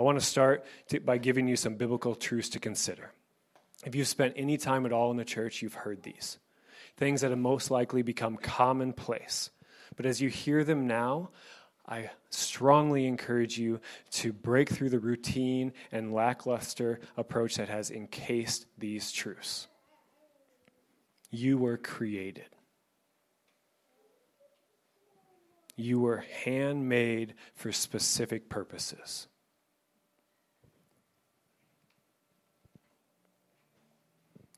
I 0.00 0.02
want 0.02 0.18
to 0.18 0.24
start 0.24 0.64
to, 0.88 0.98
by 0.98 1.18
giving 1.18 1.46
you 1.46 1.56
some 1.56 1.74
biblical 1.74 2.14
truths 2.14 2.48
to 2.50 2.58
consider. 2.58 3.12
If 3.84 3.94
you've 3.94 4.08
spent 4.08 4.32
any 4.34 4.56
time 4.56 4.86
at 4.86 4.94
all 4.94 5.10
in 5.10 5.18
the 5.18 5.26
church, 5.26 5.60
you've 5.60 5.74
heard 5.74 6.02
these 6.02 6.38
things 6.96 7.20
that 7.20 7.28
have 7.28 7.38
most 7.38 7.70
likely 7.70 8.00
become 8.00 8.38
commonplace. 8.38 9.50
But 9.96 10.06
as 10.06 10.22
you 10.22 10.30
hear 10.30 10.64
them 10.64 10.86
now, 10.86 11.32
I 11.86 12.08
strongly 12.30 13.06
encourage 13.06 13.58
you 13.58 13.80
to 14.12 14.32
break 14.32 14.70
through 14.70 14.88
the 14.88 14.98
routine 14.98 15.74
and 15.92 16.14
lackluster 16.14 17.00
approach 17.18 17.56
that 17.56 17.68
has 17.68 17.90
encased 17.90 18.64
these 18.78 19.12
truths. 19.12 19.68
You 21.30 21.58
were 21.58 21.76
created. 21.76 22.48
You 25.76 26.00
were 26.00 26.24
handmade 26.42 27.34
for 27.54 27.70
specific 27.70 28.48
purposes. 28.48 29.26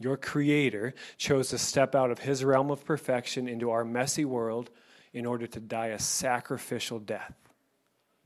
Your 0.03 0.17
Creator 0.17 0.95
chose 1.17 1.51
to 1.51 1.59
step 1.59 1.95
out 1.95 2.11
of 2.11 2.21
His 2.21 2.45
realm 2.45 2.71
of 2.71 2.85
perfection 2.85 3.49
into 3.49 3.71
our 3.71 3.85
messy 3.85 4.25
world 4.25 4.71
in 5.13 5.27
order 5.27 5.47
to 5.47 5.61
die 5.61 5.89
a 5.89 5.99
sacrificial 5.99 6.99
death 6.99 7.35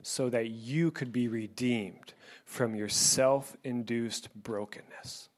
so 0.02 0.30
that 0.30 0.48
you 0.48 0.90
could 0.90 1.12
be 1.12 1.26
redeemed 1.26 2.14
from 2.44 2.74
your 2.74 2.88
self 2.88 3.56
induced 3.64 4.28
brokenness. 4.34 5.28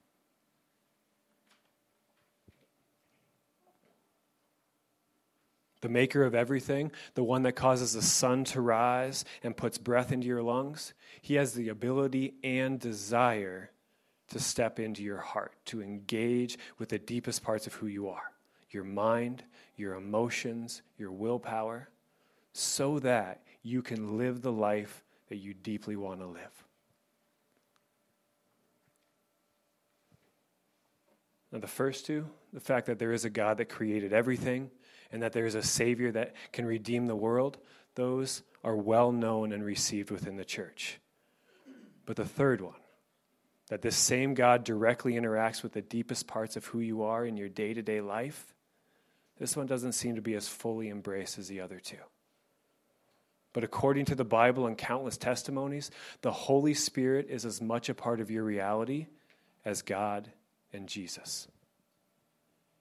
The 5.81 5.89
maker 5.89 6.25
of 6.25 6.35
everything, 6.35 6.91
the 7.15 7.23
one 7.23 7.45
that 7.45 7.53
causes 7.53 7.93
the 7.93 8.03
sun 8.03 8.45
to 8.45 8.61
rise 8.61 9.25
and 9.43 9.57
puts 9.57 9.79
breath 9.79 10.11
into 10.11 10.27
your 10.27 10.43
lungs, 10.43 10.93
he 11.23 11.35
has 11.35 11.55
the 11.55 11.69
ability 11.69 12.35
and 12.43 12.81
desire 12.81 13.71
to 14.29 14.39
step 14.39 14.79
into 14.79 15.03
your 15.03 15.19
heart, 15.19 15.55
to 15.67 15.83
engage 15.83 16.59
with 16.79 16.91
the 16.91 16.99
deepest 16.99 17.43
parts 17.43 17.67
of 17.67 17.75
who 17.75 17.87
you 17.87 18.09
are 18.09 18.33
your 18.71 18.85
mind, 18.85 19.43
your 19.77 19.95
emotions, 19.95 20.83
your 20.99 21.11
willpower, 21.11 21.89
so 22.53 22.99
that 22.99 23.43
you 23.63 23.81
can 23.81 24.19
live 24.19 24.43
the 24.43 24.53
life 24.53 25.03
that 25.29 25.37
you 25.37 25.55
deeply 25.55 25.97
want 25.97 26.21
to 26.21 26.27
live. 26.27 26.65
Now, 31.51 31.61
the 31.61 31.67
first 31.67 32.05
two, 32.05 32.27
the 32.53 32.61
fact 32.61 32.87
that 32.87 32.99
there 32.99 33.13
is 33.13 33.25
a 33.25 33.31
God 33.31 33.57
that 33.57 33.71
created 33.71 34.13
everything 34.13 34.71
and 35.11 35.23
that 35.23 35.33
there 35.33 35.47
is 35.47 35.55
a 35.55 35.63
Savior 35.63 36.13
that 36.13 36.35
can 36.53 36.67
redeem 36.67 37.07
the 37.07 37.17
world, 37.17 37.57
those 37.95 38.43
are 38.63 38.77
well 38.77 39.13
known 39.13 39.53
and 39.53 39.65
received 39.65 40.11
within 40.11 40.37
the 40.37 40.45
church. 40.45 41.01
But 42.05 42.17
the 42.17 42.27
third 42.27 42.61
one, 42.61 42.75
that 43.69 43.83
this 43.83 43.97
same 43.97 44.35
God 44.35 44.65
directly 44.65 45.15
interacts 45.15 45.63
with 45.63 45.73
the 45.73 45.83
deepest 45.83 46.27
parts 46.27 46.57
of 46.57 46.65
who 46.67 46.81
you 46.81 47.03
are 47.03 47.25
in 47.25 47.37
your 47.37 47.49
day 47.49 47.75
to 47.75 47.83
day 47.83 48.01
life, 48.01 48.55
this 49.39 49.57
one 49.57 49.67
doesn't 49.67 49.93
seem 49.93 50.17
to 50.17 50.23
be 50.23 50.35
as 50.35 50.49
fully 50.49 50.89
embraced 50.89 51.39
as 51.39 51.49
the 51.49 51.61
other 51.61 51.79
two. 51.79 51.97
But 53.53 53.65
according 53.65 54.07
to 54.07 54.15
the 54.15 54.25
Bible 54.25 54.67
and 54.67 54.77
countless 54.77 55.17
testimonies, 55.17 55.91
the 56.23 56.33
Holy 56.33 56.75
Spirit 56.75 57.27
is 57.29 57.45
as 57.45 57.61
much 57.61 57.89
a 57.89 57.95
part 57.95 58.21
of 58.21 58.31
your 58.31 58.45
reality 58.45 59.07
as 59.65 59.83
God 59.83 60.31
and 60.73 60.89
Jesus. 60.89 61.49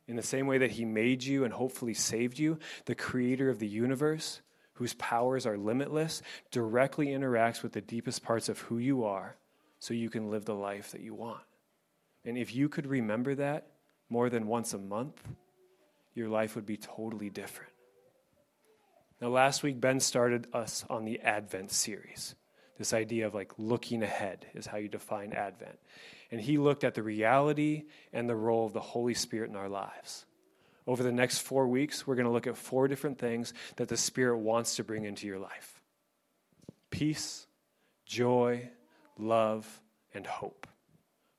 In 0.07 0.15
the 0.15 0.23
same 0.23 0.47
way 0.47 0.57
that 0.59 0.71
He 0.71 0.85
made 0.85 1.23
you 1.23 1.43
and 1.43 1.53
hopefully 1.53 1.93
saved 1.93 2.39
you, 2.39 2.59
the 2.85 2.95
Creator 2.95 3.49
of 3.49 3.59
the 3.59 3.67
universe, 3.67 4.41
whose 4.73 4.93
powers 4.93 5.45
are 5.45 5.57
limitless, 5.57 6.21
directly 6.51 7.07
interacts 7.07 7.63
with 7.63 7.73
the 7.73 7.81
deepest 7.81 8.23
parts 8.23 8.47
of 8.47 8.59
who 8.59 8.77
you 8.77 9.03
are 9.03 9.35
so 9.79 9.93
you 9.93 10.09
can 10.09 10.29
live 10.29 10.45
the 10.45 10.55
life 10.55 10.91
that 10.91 11.01
you 11.01 11.13
want. 11.13 11.43
And 12.25 12.37
if 12.37 12.53
you 12.55 12.69
could 12.69 12.87
remember 12.87 13.35
that 13.35 13.67
more 14.09 14.29
than 14.29 14.47
once 14.47 14.73
a 14.73 14.77
month, 14.77 15.21
your 16.13 16.29
life 16.29 16.55
would 16.55 16.65
be 16.65 16.77
totally 16.77 17.29
different. 17.29 17.71
Now, 19.21 19.29
last 19.29 19.63
week, 19.63 19.79
Ben 19.79 19.99
started 19.99 20.47
us 20.53 20.85
on 20.89 21.05
the 21.05 21.19
Advent 21.21 21.71
series. 21.71 22.35
This 22.77 22.93
idea 22.93 23.25
of 23.25 23.33
like 23.33 23.51
looking 23.57 24.03
ahead 24.03 24.45
is 24.53 24.67
how 24.67 24.77
you 24.77 24.87
define 24.87 25.33
Advent. 25.33 25.79
And 26.31 26.39
he 26.39 26.57
looked 26.57 26.83
at 26.83 26.93
the 26.93 27.01
reality 27.01 27.85
and 28.13 28.29
the 28.29 28.35
role 28.35 28.65
of 28.65 28.73
the 28.73 28.79
Holy 28.79 29.13
Spirit 29.13 29.49
in 29.49 29.55
our 29.55 29.69
lives. 29.69 30.25
Over 30.85 31.03
the 31.03 31.11
next 31.11 31.39
four 31.39 31.67
weeks, 31.67 32.05
we're 32.05 32.15
going 32.15 32.27
to 32.27 32.31
look 32.31 32.47
at 32.47 32.57
four 32.57 32.87
different 32.87 33.17
things 33.17 33.53
that 33.77 33.89
the 33.89 33.97
Spirit 33.97 34.37
wants 34.37 34.75
to 34.75 34.83
bring 34.83 35.05
into 35.05 35.27
your 35.27 35.39
life 35.39 35.81
peace, 36.89 37.45
joy, 38.05 38.69
love, 39.19 39.81
and 40.13 40.25
hope. 40.25 40.67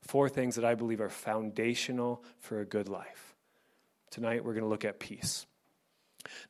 Four 0.02 0.28
things 0.28 0.54
that 0.54 0.64
I 0.64 0.74
believe 0.74 1.00
are 1.00 1.10
foundational 1.10 2.22
for 2.38 2.60
a 2.60 2.64
good 2.64 2.88
life. 2.88 3.34
Tonight, 4.10 4.44
we're 4.44 4.54
going 4.54 4.64
to 4.64 4.68
look 4.68 4.84
at 4.84 5.00
peace. 5.00 5.46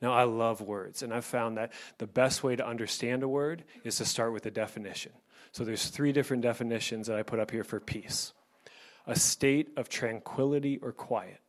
Now, 0.01 0.13
I 0.13 0.25
love 0.25 0.61
words, 0.61 1.03
and 1.03 1.13
I've 1.13 1.25
found 1.25 1.57
that 1.57 1.73
the 1.99 2.07
best 2.07 2.43
way 2.43 2.57
to 2.57 2.67
understand 2.67 3.23
a 3.23 3.29
word 3.29 3.65
is 3.85 3.97
to 3.97 4.05
start 4.05 4.33
with 4.33 4.47
a 4.47 4.51
definition. 4.51 5.13
So, 5.53 5.65
there's 5.65 5.89
three 5.89 6.13
different 6.13 6.43
definitions 6.43 7.07
that 7.07 7.17
I 7.17 7.23
put 7.23 7.41
up 7.41 7.51
here 7.51 7.65
for 7.65 7.81
peace 7.81 8.33
a 9.07 9.17
state 9.17 9.71
of 9.77 9.89
tranquility 9.89 10.79
or 10.83 10.93
quiet, 10.93 11.41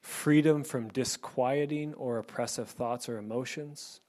freedom 0.00 0.64
from 0.64 0.88
disquieting 0.88 1.92
or 1.94 2.18
oppressive 2.18 2.70
thoughts 2.70 3.08
or 3.08 3.18
emotions, 3.18 4.00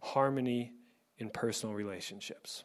harmony 0.00 0.72
in 1.18 1.30
personal 1.30 1.74
relationships. 1.74 2.64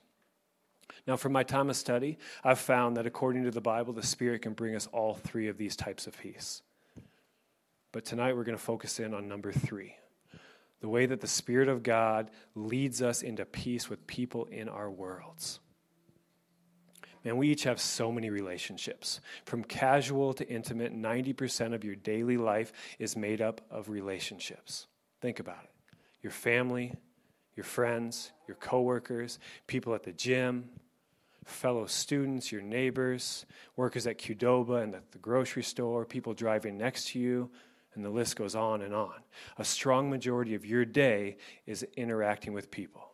Now, 1.07 1.17
from 1.17 1.33
my 1.33 1.43
time 1.43 1.69
of 1.69 1.75
study, 1.75 2.17
I've 2.43 2.59
found 2.59 2.97
that 2.97 3.05
according 3.05 3.43
to 3.43 3.51
the 3.51 3.61
Bible, 3.61 3.93
the 3.93 4.05
Spirit 4.05 4.41
can 4.41 4.53
bring 4.53 4.75
us 4.75 4.87
all 4.87 5.15
three 5.15 5.47
of 5.47 5.57
these 5.57 5.75
types 5.75 6.07
of 6.07 6.17
peace. 6.17 6.61
But 7.91 8.05
tonight 8.05 8.35
we're 8.35 8.43
going 8.43 8.57
to 8.57 8.63
focus 8.63 8.99
in 8.99 9.13
on 9.13 9.27
number 9.27 9.51
three 9.51 9.95
the 10.79 10.89
way 10.89 11.05
that 11.05 11.21
the 11.21 11.27
Spirit 11.27 11.69
of 11.69 11.83
God 11.83 12.31
leads 12.55 13.03
us 13.03 13.21
into 13.21 13.45
peace 13.45 13.87
with 13.87 14.07
people 14.07 14.45
in 14.45 14.67
our 14.67 14.89
worlds. 14.89 15.59
Man, 17.23 17.37
we 17.37 17.49
each 17.49 17.65
have 17.65 17.79
so 17.79 18.11
many 18.11 18.31
relationships. 18.31 19.21
From 19.45 19.63
casual 19.63 20.33
to 20.33 20.49
intimate, 20.49 20.91
90% 20.95 21.75
of 21.75 21.83
your 21.83 21.93
daily 21.95 22.35
life 22.35 22.73
is 22.97 23.15
made 23.15 23.41
up 23.41 23.61
of 23.69 23.89
relationships. 23.89 24.87
Think 25.21 25.39
about 25.39 25.63
it 25.63 25.69
your 26.23 26.31
family, 26.31 26.93
your 27.55 27.63
friends, 27.63 28.31
your 28.47 28.55
coworkers, 28.55 29.39
people 29.67 29.93
at 29.93 30.03
the 30.03 30.11
gym, 30.11 30.69
fellow 31.45 31.85
students, 31.85 32.51
your 32.51 32.61
neighbors, 32.61 33.45
workers 33.75 34.07
at 34.07 34.17
Qdoba 34.17 34.83
and 34.83 34.95
at 34.95 35.11
the 35.11 35.17
grocery 35.17 35.63
store, 35.63 36.05
people 36.05 36.33
driving 36.33 36.77
next 36.77 37.09
to 37.09 37.19
you, 37.19 37.49
and 37.93 38.05
the 38.05 38.09
list 38.09 38.35
goes 38.35 38.55
on 38.55 38.81
and 38.81 38.93
on. 38.93 39.13
A 39.57 39.65
strong 39.65 40.09
majority 40.09 40.55
of 40.55 40.65
your 40.65 40.85
day 40.85 41.37
is 41.65 41.85
interacting 41.97 42.53
with 42.53 42.71
people. 42.71 43.11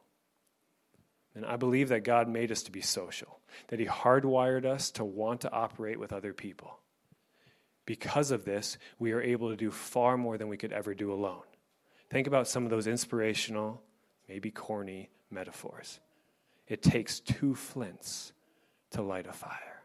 And 1.33 1.45
I 1.45 1.55
believe 1.55 1.89
that 1.89 2.03
God 2.03 2.27
made 2.27 2.51
us 2.51 2.63
to 2.63 2.71
be 2.71 2.81
social, 2.81 3.39
that 3.67 3.79
He 3.79 3.85
hardwired 3.85 4.65
us 4.65 4.91
to 4.91 5.05
want 5.05 5.41
to 5.41 5.51
operate 5.51 5.99
with 5.99 6.13
other 6.13 6.33
people. 6.33 6.79
Because 7.85 8.31
of 8.31 8.43
this, 8.43 8.77
we 8.99 9.13
are 9.13 9.21
able 9.21 9.49
to 9.49 9.55
do 9.55 9.71
far 9.71 10.17
more 10.17 10.37
than 10.37 10.49
we 10.49 10.57
could 10.57 10.73
ever 10.73 10.93
do 10.93 11.13
alone. 11.13 11.43
Think 12.09 12.27
about 12.27 12.47
some 12.47 12.63
of 12.63 12.69
those 12.69 12.87
inspirational, 12.87 13.81
maybe 14.27 14.51
corny 14.51 15.09
metaphors. 15.29 15.99
It 16.67 16.81
takes 16.81 17.19
two 17.19 17.55
flints 17.55 18.33
to 18.91 19.01
light 19.01 19.27
a 19.27 19.33
fire. 19.33 19.81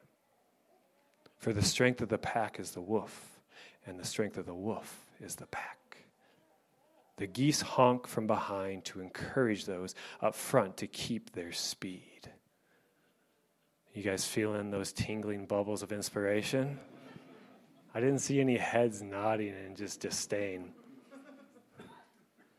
For 1.39 1.53
the 1.53 1.63
strength 1.63 2.01
of 2.01 2.09
the 2.09 2.19
pack 2.19 2.61
is 2.61 2.73
the 2.73 2.81
wolf 2.81 3.41
and 3.87 3.99
the 3.99 4.05
strength 4.05 4.39
of 4.39 4.47
the 4.47 4.55
wolf 4.55 5.07
is 5.21 5.37
the 5.37 5.47
pack. 5.47 5.79
The 7.17 7.27
geese 7.27 7.61
honk 7.61 8.07
from 8.09 8.27
behind 8.27 8.85
to 8.87 9.01
encourage 9.01 9.65
those 9.65 9.95
up 10.21 10.35
front 10.35 10.79
to 10.79 10.87
keep 10.87 11.33
their 11.33 11.53
speed. 11.53 12.31
You 13.95 14.03
guys 14.03 14.25
feeling 14.25 14.71
those 14.71 14.93
tingling 14.93 15.47
bubbles 15.47 15.83
of 15.83 15.93
inspiration? 15.93 16.81
I 17.95 18.01
didn't 18.01 18.21
see 18.21 18.41
any 18.41 18.57
heads 18.57 19.03
nodding 19.03 19.55
in 19.67 19.77
just 19.77 20.01
disdain. 20.01 20.73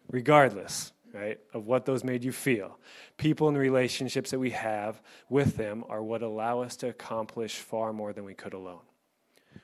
Regardless, 0.10 0.93
right, 1.14 1.40
of 1.54 1.66
what 1.66 1.86
those 1.86 2.04
made 2.04 2.24
you 2.24 2.32
feel, 2.32 2.80
people 3.18 3.48
and 3.48 3.58
relationships 3.58 4.32
that 4.32 4.40
we 4.40 4.50
have 4.50 5.02
with 5.30 5.58
them 5.58 5.84
are 5.88 6.02
what 6.02 6.24
allow 6.24 6.62
us 6.62 6.76
to 6.78 6.90
accomplish 6.90 7.58
far 7.58 7.94
more 7.94 8.14
than 8.14 8.26
we 8.26 8.34
could 8.34 8.54
alone. 8.54 8.82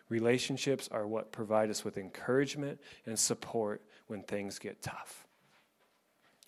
Relationships 0.09 0.87
are 0.91 1.07
what 1.07 1.31
provide 1.31 1.69
us 1.69 1.83
with 1.83 1.97
encouragement 1.97 2.79
and 3.05 3.17
support 3.17 3.81
when 4.07 4.21
things 4.21 4.59
get 4.59 4.81
tough. 4.81 5.27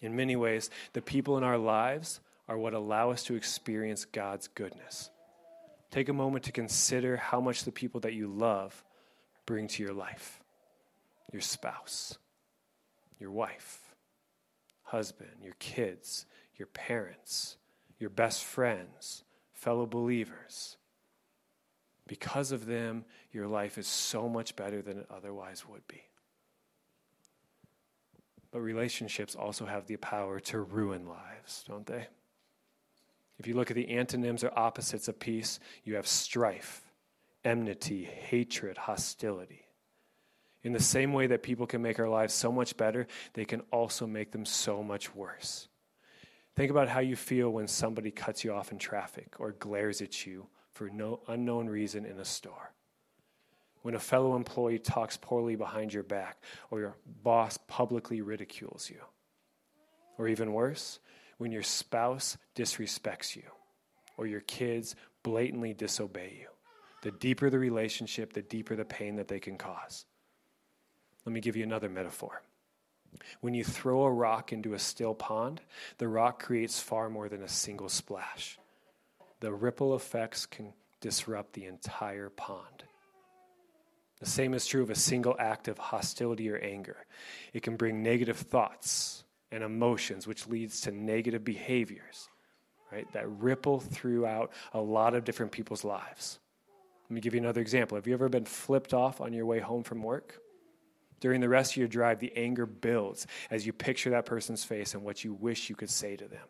In 0.02 0.16
many 0.16 0.36
ways, 0.36 0.70
the 0.94 1.02
people 1.02 1.38
in 1.38 1.44
our 1.44 1.58
lives 1.58 2.20
are 2.48 2.58
what 2.58 2.74
allow 2.74 3.12
us 3.12 3.24
to 3.24 3.36
experience 3.36 4.06
God's 4.06 4.48
goodness. 4.48 5.10
Take 5.92 6.10
a 6.10 6.14
moment 6.14 6.46
to 6.46 6.52
consider 6.52 7.18
how 7.18 7.42
much 7.42 7.64
the 7.64 7.72
people 7.72 8.02
that 8.02 8.14
you 8.14 8.28
love 8.28 8.84
bring 9.46 9.68
to 9.68 9.84
your 9.84 9.94
life 9.94 10.38
your 11.32 11.42
spouse, 11.42 12.18
your 13.20 13.32
wife, 13.32 13.81
husband, 14.92 15.32
your 15.42 15.56
kids, 15.58 16.26
your 16.58 16.68
parents, 16.68 17.56
your 17.98 18.10
best 18.10 18.44
friends, 18.44 19.24
fellow 19.54 19.86
believers. 19.86 20.76
Because 22.08 22.52
of 22.52 22.66
them, 22.66 23.06
your 23.32 23.48
life 23.48 23.78
is 23.78 23.88
so 23.88 24.28
much 24.28 24.58
better 24.58 24.82
than 24.82 24.98
it 24.98 25.08
otherwise 25.10 25.66
would 25.66 25.88
be. 25.88 26.02
But 28.52 28.60
relationships 28.60 29.34
also 29.34 29.66
have 29.66 29.88
the 29.88 29.96
power 29.96 30.42
to 30.42 30.60
ruin 30.60 31.08
lives, 31.08 31.64
don't 31.66 31.86
they? 31.86 32.08
If 33.40 33.48
you 33.48 33.56
look 33.56 33.72
at 33.72 33.76
the 33.76 33.90
antonyms 33.90 34.44
or 34.44 34.52
opposites 34.60 35.08
of 35.08 35.20
peace, 35.20 35.62
you 35.86 35.96
have 35.96 36.06
strife, 36.06 36.82
enmity, 37.46 38.04
hatred, 38.04 38.78
hostility. 38.78 39.68
In 40.64 40.74
the 40.74 40.80
same 40.80 41.14
way 41.14 41.28
that 41.28 41.44
people 41.44 41.66
can 41.66 41.82
make 41.82 42.00
our 42.00 42.10
lives 42.10 42.34
so 42.34 42.52
much 42.52 42.78
better, 42.78 43.08
they 43.34 43.46
can 43.46 43.62
also 43.72 44.06
make 44.06 44.32
them 44.32 44.46
so 44.46 44.84
much 44.84 45.16
worse. 45.16 45.68
Think 46.56 46.70
about 46.70 46.90
how 46.90 47.00
you 47.00 47.16
feel 47.16 47.50
when 47.50 47.68
somebody 47.68 48.12
cuts 48.12 48.44
you 48.44 48.54
off 48.54 48.72
in 48.72 48.78
traffic 48.78 49.36
or 49.40 49.54
glares 49.54 50.02
at 50.02 50.26
you 50.26 50.48
for 50.74 50.90
no 50.90 51.22
unknown 51.28 51.68
reason 51.68 52.06
in 52.06 52.20
a 52.20 52.26
store. 52.26 52.74
When 53.82 53.96
a 53.96 54.00
fellow 54.00 54.36
employee 54.36 54.78
talks 54.78 55.18
poorly 55.18 55.56
behind 55.56 55.94
your 55.94 56.04
back 56.04 56.38
or 56.70 56.80
your 56.80 56.96
boss 57.24 57.58
publicly 57.68 58.22
ridicules 58.22 58.90
you. 58.90 59.02
Or 60.20 60.28
even 60.28 60.54
worse, 60.54 61.00
when 61.40 61.52
your 61.52 61.64
spouse 61.64 62.38
disrespects 62.56 63.36
you 63.36 63.44
or 64.18 64.28
your 64.28 64.42
kids 64.42 64.96
blatantly 65.24 65.74
disobey 65.74 66.38
you. 66.40 66.48
The 67.02 67.12
deeper 67.12 67.50
the 67.50 67.58
relationship, 67.58 68.34
the 68.34 68.44
deeper 68.44 68.76
the 68.76 68.86
pain 68.86 69.16
that 69.16 69.28
they 69.28 69.40
can 69.40 69.58
cause. 69.58 70.06
Let 71.26 71.34
me 71.34 71.42
give 71.42 71.56
you 71.56 71.64
another 71.64 71.90
metaphor. 71.90 72.42
When 73.42 73.54
you 73.54 73.64
throw 73.64 74.04
a 74.04 74.12
rock 74.12 74.54
into 74.54 74.74
a 74.74 74.80
still 74.80 75.14
pond, 75.14 75.62
the 75.98 76.08
rock 76.08 76.42
creates 76.42 76.80
far 76.80 77.10
more 77.10 77.30
than 77.30 77.44
a 77.44 77.48
single 77.48 77.90
splash. 77.90 78.58
The 79.42 79.52
ripple 79.52 79.96
effects 79.96 80.46
can 80.46 80.74
disrupt 81.02 81.54
the 81.54 81.66
entire 81.66 82.30
pond. 82.30 82.84
The 84.20 84.28
same 84.28 84.54
is 84.54 84.68
true 84.68 84.84
of 84.84 84.92
a 84.92 84.96
single 84.96 85.36
act 85.40 85.68
of 85.68 85.80
hostility 85.80 86.50
or 86.50 86.58
anger. 86.58 86.98
It 87.54 87.64
can 87.64 87.76
bring 87.76 88.04
negative 88.04 88.38
thoughts 88.38 89.24
and 89.52 89.64
emotions, 89.64 90.28
which 90.28 90.48
leads 90.48 90.82
to 90.82 90.92
negative 90.92 91.44
behaviors, 91.44 92.30
right? 92.92 93.12
That 93.14 93.28
ripple 93.28 93.80
throughout 93.80 94.52
a 94.74 94.80
lot 94.80 95.16
of 95.16 95.24
different 95.24 95.52
people's 95.52 95.84
lives. 95.84 96.40
Let 97.10 97.16
me 97.16 97.22
give 97.22 97.34
you 97.34 97.42
another 97.42 97.62
example. 97.62 97.96
Have 97.96 98.08
you 98.08 98.14
ever 98.14 98.30
been 98.30 98.46
flipped 98.46 98.94
off 98.94 99.22
on 99.22 99.34
your 99.34 99.46
way 99.46 99.60
home 99.60 99.84
from 99.84 100.04
work? 100.04 100.40
During 101.22 101.40
the 101.40 101.50
rest 101.50 101.74
of 101.74 101.78
your 101.78 101.88
drive, 101.88 102.20
the 102.20 102.34
anger 102.36 102.66
builds 102.66 103.28
as 103.50 103.66
you 103.66 103.72
picture 103.72 104.10
that 104.10 104.26
person's 104.26 104.64
face 104.64 104.94
and 104.94 105.04
what 105.04 105.24
you 105.24 105.34
wish 105.34 105.70
you 105.70 105.76
could 105.76 105.90
say 105.90 106.18
to 106.18 106.28
them. 106.28 106.48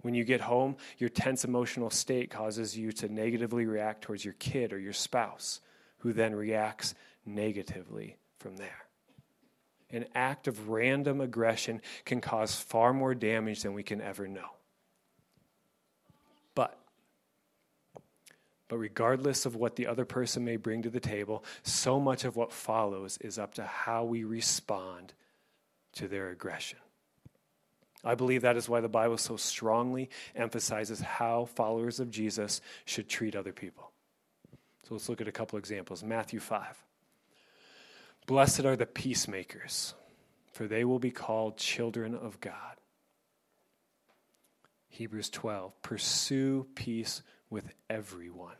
When 0.00 0.14
you 0.14 0.24
get 0.24 0.40
home, 0.40 0.76
your 0.98 1.10
tense 1.10 1.44
emotional 1.44 1.90
state 1.90 2.30
causes 2.30 2.76
you 2.76 2.90
to 2.92 3.08
negatively 3.08 3.66
react 3.66 4.02
towards 4.02 4.24
your 4.24 4.34
kid 4.34 4.72
or 4.72 4.78
your 4.78 4.92
spouse, 4.92 5.60
who 5.98 6.12
then 6.12 6.34
reacts 6.34 6.94
negatively 7.24 8.16
from 8.38 8.56
there. 8.56 8.86
An 9.90 10.06
act 10.14 10.48
of 10.48 10.68
random 10.68 11.20
aggression 11.20 11.80
can 12.04 12.20
cause 12.20 12.56
far 12.56 12.92
more 12.92 13.14
damage 13.14 13.62
than 13.62 13.74
we 13.74 13.82
can 13.82 14.00
ever 14.00 14.26
know. 14.26 14.55
But 18.68 18.78
regardless 18.78 19.46
of 19.46 19.54
what 19.54 19.76
the 19.76 19.86
other 19.86 20.04
person 20.04 20.44
may 20.44 20.56
bring 20.56 20.82
to 20.82 20.90
the 20.90 21.00
table, 21.00 21.44
so 21.62 22.00
much 22.00 22.24
of 22.24 22.36
what 22.36 22.52
follows 22.52 23.16
is 23.18 23.38
up 23.38 23.54
to 23.54 23.64
how 23.64 24.04
we 24.04 24.24
respond 24.24 25.14
to 25.94 26.08
their 26.08 26.30
aggression. 26.30 26.78
I 28.04 28.14
believe 28.14 28.42
that 28.42 28.56
is 28.56 28.68
why 28.68 28.80
the 28.80 28.88
Bible 28.88 29.18
so 29.18 29.36
strongly 29.36 30.10
emphasizes 30.34 31.00
how 31.00 31.44
followers 31.44 32.00
of 32.00 32.10
Jesus 32.10 32.60
should 32.84 33.08
treat 33.08 33.34
other 33.34 33.52
people. 33.52 33.90
So 34.84 34.94
let's 34.94 35.08
look 35.08 35.20
at 35.20 35.28
a 35.28 35.32
couple 35.32 35.58
examples. 35.58 36.04
Matthew 36.04 36.38
5. 36.38 36.84
Blessed 38.26 38.64
are 38.64 38.76
the 38.76 38.86
peacemakers, 38.86 39.94
for 40.52 40.66
they 40.66 40.84
will 40.84 40.98
be 40.98 41.10
called 41.10 41.56
children 41.56 42.14
of 42.14 42.40
God. 42.40 42.76
Hebrews 44.88 45.30
12. 45.30 45.82
Pursue 45.82 46.66
peace 46.74 47.22
with 47.50 47.72
everyone. 47.88 48.56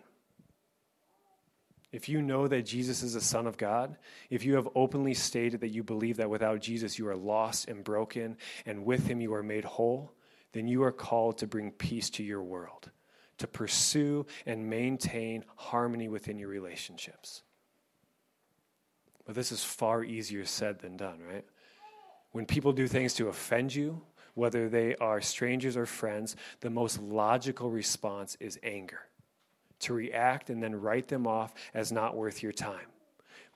If 1.93 2.09
you 2.09 2.21
know 2.21 2.47
that 2.49 2.67
Jesus 2.67 3.03
is 3.03 3.15
the 3.15 3.21
Son 3.21 3.47
of 3.47 3.57
God, 3.57 3.97
if 4.29 4.45
you 4.45 4.57
have 4.57 4.69
openly 4.75 5.15
stated 5.15 5.61
that 5.61 5.69
you 5.69 5.83
believe 5.83 6.19
that 6.19 6.29
without 6.29 6.61
Jesus 6.61 6.99
you 6.99 7.09
are 7.09 7.17
lost 7.17 7.69
and 7.69 7.83
broken, 7.83 8.37
and 8.67 8.85
with 8.85 9.07
him 9.07 9.21
you 9.21 9.33
are 9.35 9.43
made 9.43 9.65
whole, 9.65 10.13
then 10.53 10.69
you 10.69 10.83
are 10.83 10.93
called 10.93 11.39
to 11.39 11.47
bring 11.47 11.71
peace 11.71 12.11
to 12.11 12.23
your 12.23 12.43
world, 12.43 12.91
to 13.39 13.47
pursue 13.47 14.27
and 14.45 14.69
maintain 14.69 15.45
harmony 15.57 16.09
within 16.09 16.39
your 16.39 16.49
relationships. 16.49 17.43
But 19.25 19.35
this 19.35 19.51
is 19.51 19.65
far 19.65 20.05
easier 20.05 20.45
said 20.45 20.81
than 20.81 20.97
done, 20.97 21.21
right? 21.21 21.45
When 22.33 22.47
people 22.47 22.73
do 22.73 22.87
things 22.87 23.15
to 23.15 23.29
offend 23.29 23.75
you, 23.75 24.03
whether 24.37 24.69
they 24.69 24.95
are 24.97 25.21
strangers 25.21 25.77
or 25.77 25.87
friends, 25.87 26.37
the 26.61 26.71
most 26.71 27.01
logical 27.01 27.71
response 27.71 28.37
is 28.39 28.61
anger. 28.63 29.01
To 29.81 29.95
react 29.95 30.51
and 30.51 30.63
then 30.63 30.81
write 30.81 31.09
them 31.09 31.27
off 31.27 31.55
as 31.75 31.91
not 31.91 32.17
worth 32.17 32.43
your 32.43 32.53
time. 32.53 32.87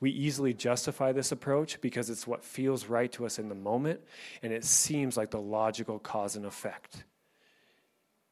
We 0.01 0.11
easily 0.11 0.55
justify 0.55 1.13
this 1.13 1.33
approach 1.33 1.81
because 1.83 2.09
it's 2.09 2.27
what 2.27 2.43
feels 2.43 2.87
right 2.87 3.13
to 3.13 3.27
us 3.27 3.39
in 3.39 3.51
the 3.51 3.55
moment, 3.55 4.01
and 4.43 4.53
it 4.53 4.65
seems 4.65 5.19
like 5.19 5.31
the 5.31 5.41
logical 5.41 5.99
cause 5.99 6.35
and 6.35 6.47
effect. 6.47 7.05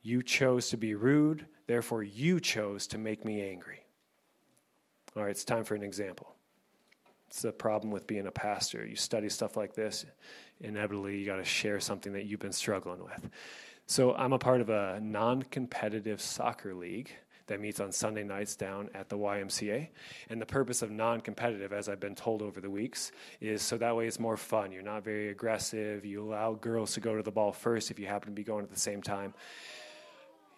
You 0.00 0.22
chose 0.22 0.70
to 0.70 0.78
be 0.78 0.94
rude, 0.94 1.44
therefore, 1.66 2.02
you 2.02 2.40
chose 2.40 2.86
to 2.88 2.98
make 2.98 3.26
me 3.26 3.42
angry. 3.42 3.84
All 5.14 5.24
right, 5.24 5.30
it's 5.30 5.44
time 5.44 5.64
for 5.64 5.74
an 5.74 5.82
example. 5.82 6.34
It's 7.28 7.42
the 7.42 7.52
problem 7.52 7.92
with 7.92 8.06
being 8.06 8.26
a 8.26 8.30
pastor. 8.30 8.84
You 8.86 8.96
study 8.96 9.28
stuff 9.28 9.56
like 9.56 9.74
this, 9.74 10.06
inevitably, 10.60 11.18
you 11.18 11.26
got 11.26 11.36
to 11.36 11.44
share 11.44 11.78
something 11.78 12.12
that 12.14 12.24
you've 12.24 12.40
been 12.40 12.52
struggling 12.52 13.04
with. 13.04 13.30
So, 13.86 14.14
I'm 14.14 14.32
a 14.32 14.38
part 14.38 14.60
of 14.60 14.70
a 14.70 14.98
non 15.02 15.42
competitive 15.42 16.20
soccer 16.20 16.74
league 16.74 17.10
that 17.48 17.60
meets 17.60 17.80
on 17.80 17.90
Sunday 17.90 18.22
nights 18.22 18.54
down 18.56 18.88
at 18.94 19.08
the 19.08 19.16
YMCA. 19.16 19.88
And 20.30 20.40
the 20.40 20.46
purpose 20.46 20.80
of 20.82 20.90
non 20.90 21.20
competitive, 21.20 21.72
as 21.72 21.88
I've 21.88 22.00
been 22.00 22.14
told 22.14 22.40
over 22.40 22.60
the 22.60 22.70
weeks, 22.70 23.12
is 23.40 23.60
so 23.62 23.76
that 23.78 23.96
way 23.96 24.06
it's 24.06 24.20
more 24.20 24.36
fun. 24.36 24.70
You're 24.72 24.82
not 24.82 25.04
very 25.04 25.28
aggressive. 25.28 26.04
You 26.04 26.22
allow 26.22 26.54
girls 26.54 26.94
to 26.94 27.00
go 27.00 27.16
to 27.16 27.22
the 27.22 27.30
ball 27.30 27.52
first 27.52 27.90
if 27.90 27.98
you 27.98 28.06
happen 28.06 28.28
to 28.28 28.34
be 28.34 28.44
going 28.44 28.64
at 28.64 28.70
the 28.70 28.78
same 28.78 29.02
time. 29.02 29.34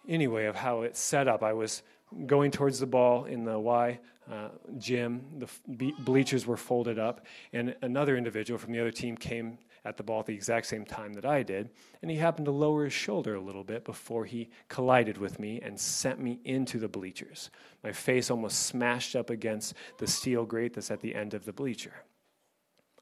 Anyway, 0.07 0.45
of 0.45 0.55
how 0.55 0.81
it's 0.81 0.99
set 0.99 1.27
up, 1.27 1.43
I 1.43 1.53
was 1.53 1.83
going 2.25 2.51
towards 2.51 2.79
the 2.79 2.85
ball 2.85 3.25
in 3.25 3.45
the 3.45 3.57
Y 3.59 3.99
uh, 4.31 4.49
gym. 4.77 5.25
The 5.67 5.93
bleachers 5.99 6.45
were 6.45 6.57
folded 6.57 6.99
up, 6.99 7.25
and 7.53 7.75
another 7.81 8.17
individual 8.17 8.57
from 8.57 8.73
the 8.73 8.79
other 8.79 8.91
team 8.91 9.17
came 9.17 9.57
at 9.83 9.97
the 9.97 10.03
ball 10.03 10.19
at 10.19 10.27
the 10.27 10.33
exact 10.33 10.67
same 10.67 10.85
time 10.85 11.13
that 11.13 11.25
I 11.25 11.41
did, 11.41 11.69
and 12.01 12.11
he 12.11 12.17
happened 12.17 12.45
to 12.45 12.51
lower 12.51 12.83
his 12.83 12.93
shoulder 12.93 13.35
a 13.35 13.41
little 13.41 13.63
bit 13.63 13.83
before 13.83 14.25
he 14.25 14.49
collided 14.67 15.17
with 15.17 15.39
me 15.39 15.59
and 15.61 15.79
sent 15.79 16.19
me 16.19 16.39
into 16.45 16.77
the 16.77 16.87
bleachers. 16.87 17.49
My 17.83 17.91
face 17.91 18.29
almost 18.29 18.67
smashed 18.67 19.15
up 19.15 19.29
against 19.31 19.73
the 19.97 20.05
steel 20.05 20.45
grate 20.45 20.75
that's 20.75 20.91
at 20.91 21.01
the 21.01 21.15
end 21.15 21.33
of 21.33 21.45
the 21.45 21.53
bleacher. 21.53 21.93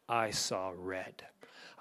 I 0.08 0.32
saw 0.32 0.72
red. 0.76 1.24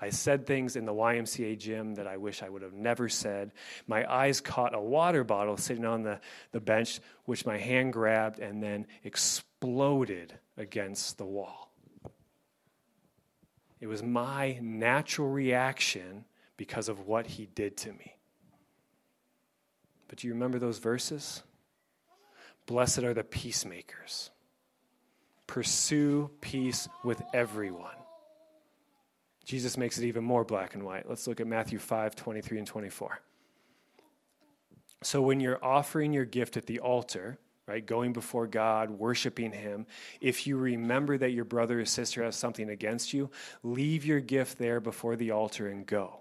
I 0.01 0.11
said 0.11 0.47
things 0.47 0.77
in 0.77 0.85
the 0.85 0.95
YMCA 0.95 1.59
gym 1.59 1.95
that 1.97 2.07
I 2.07 2.17
wish 2.17 2.43
I 2.43 2.49
would 2.49 2.63
have 2.63 2.73
never 2.73 3.09
said. 3.09 3.51
My 3.87 4.11
eyes 4.11 4.41
caught 4.41 4.75
a 4.75 4.81
water 4.81 5.25
bottle 5.25 5.57
sitting 5.57 5.85
on 5.85 6.03
the, 6.03 6.21
the 6.53 6.61
bench, 6.61 7.01
which 7.25 7.45
my 7.45 7.59
hand 7.59 7.93
grabbed 7.93 8.39
and 8.39 8.63
then 8.63 8.87
exploded 9.03 10.39
against 10.57 11.19
the 11.19 11.25
wall. 11.25 11.73
It 13.81 13.87
was 13.87 14.03
my 14.03 14.59
natural 14.61 15.29
reaction 15.29 16.25
because 16.57 16.89
of 16.89 17.07
what 17.07 17.27
he 17.27 17.47
did 17.47 17.77
to 17.79 17.93
me. 17.93 18.17
But 20.09 20.19
do 20.19 20.27
you 20.27 20.35
remember 20.35 20.59
those 20.59 20.79
verses? 20.79 21.43
Blessed 22.67 23.01
are 23.01 23.15
the 23.15 23.25
peacemakers. 23.25 24.31
Pursue 25.47 26.31
peace 26.41 26.89
with 27.05 27.23
everyone. 27.33 27.98
Jesus 29.49 29.79
makes 29.79 29.97
it 29.97 30.05
even 30.05 30.25
more 30.25 30.45
black 30.45 30.75
and 30.75 30.85
white. 30.85 31.09
Let's 31.09 31.27
look 31.27 31.41
at 31.41 31.47
Matthew 31.47 31.79
5 31.79 32.15
23 32.15 32.59
and 32.59 32.67
24. 32.67 33.19
So 35.03 35.23
when 35.23 35.41
you're 35.41 35.65
offering 35.65 36.13
your 36.13 36.27
gift 36.27 36.59
at 36.59 36.67
the 36.67 36.81
altar, 36.81 37.39
right, 37.67 37.85
going 37.85 38.13
before 38.13 38.47
God, 38.47 38.91
worshiping 38.91 39.53
Him, 39.53 39.87
if 40.21 40.47
you 40.47 40.59
remember 40.59 41.17
that 41.17 41.31
your 41.31 41.47
brother 41.47 41.81
or 41.81 41.87
sister 41.87 42.23
has 42.25 42.37
something 42.37 42.69
against 42.69 43.15
you, 43.15 43.31
leave 43.63 44.05
your 44.05 44.21
gift 44.21 44.59
there 44.59 44.81
before 44.81 45.17
the 45.17 45.31
altar 45.31 45.69
and 45.69 45.87
go. 45.87 46.21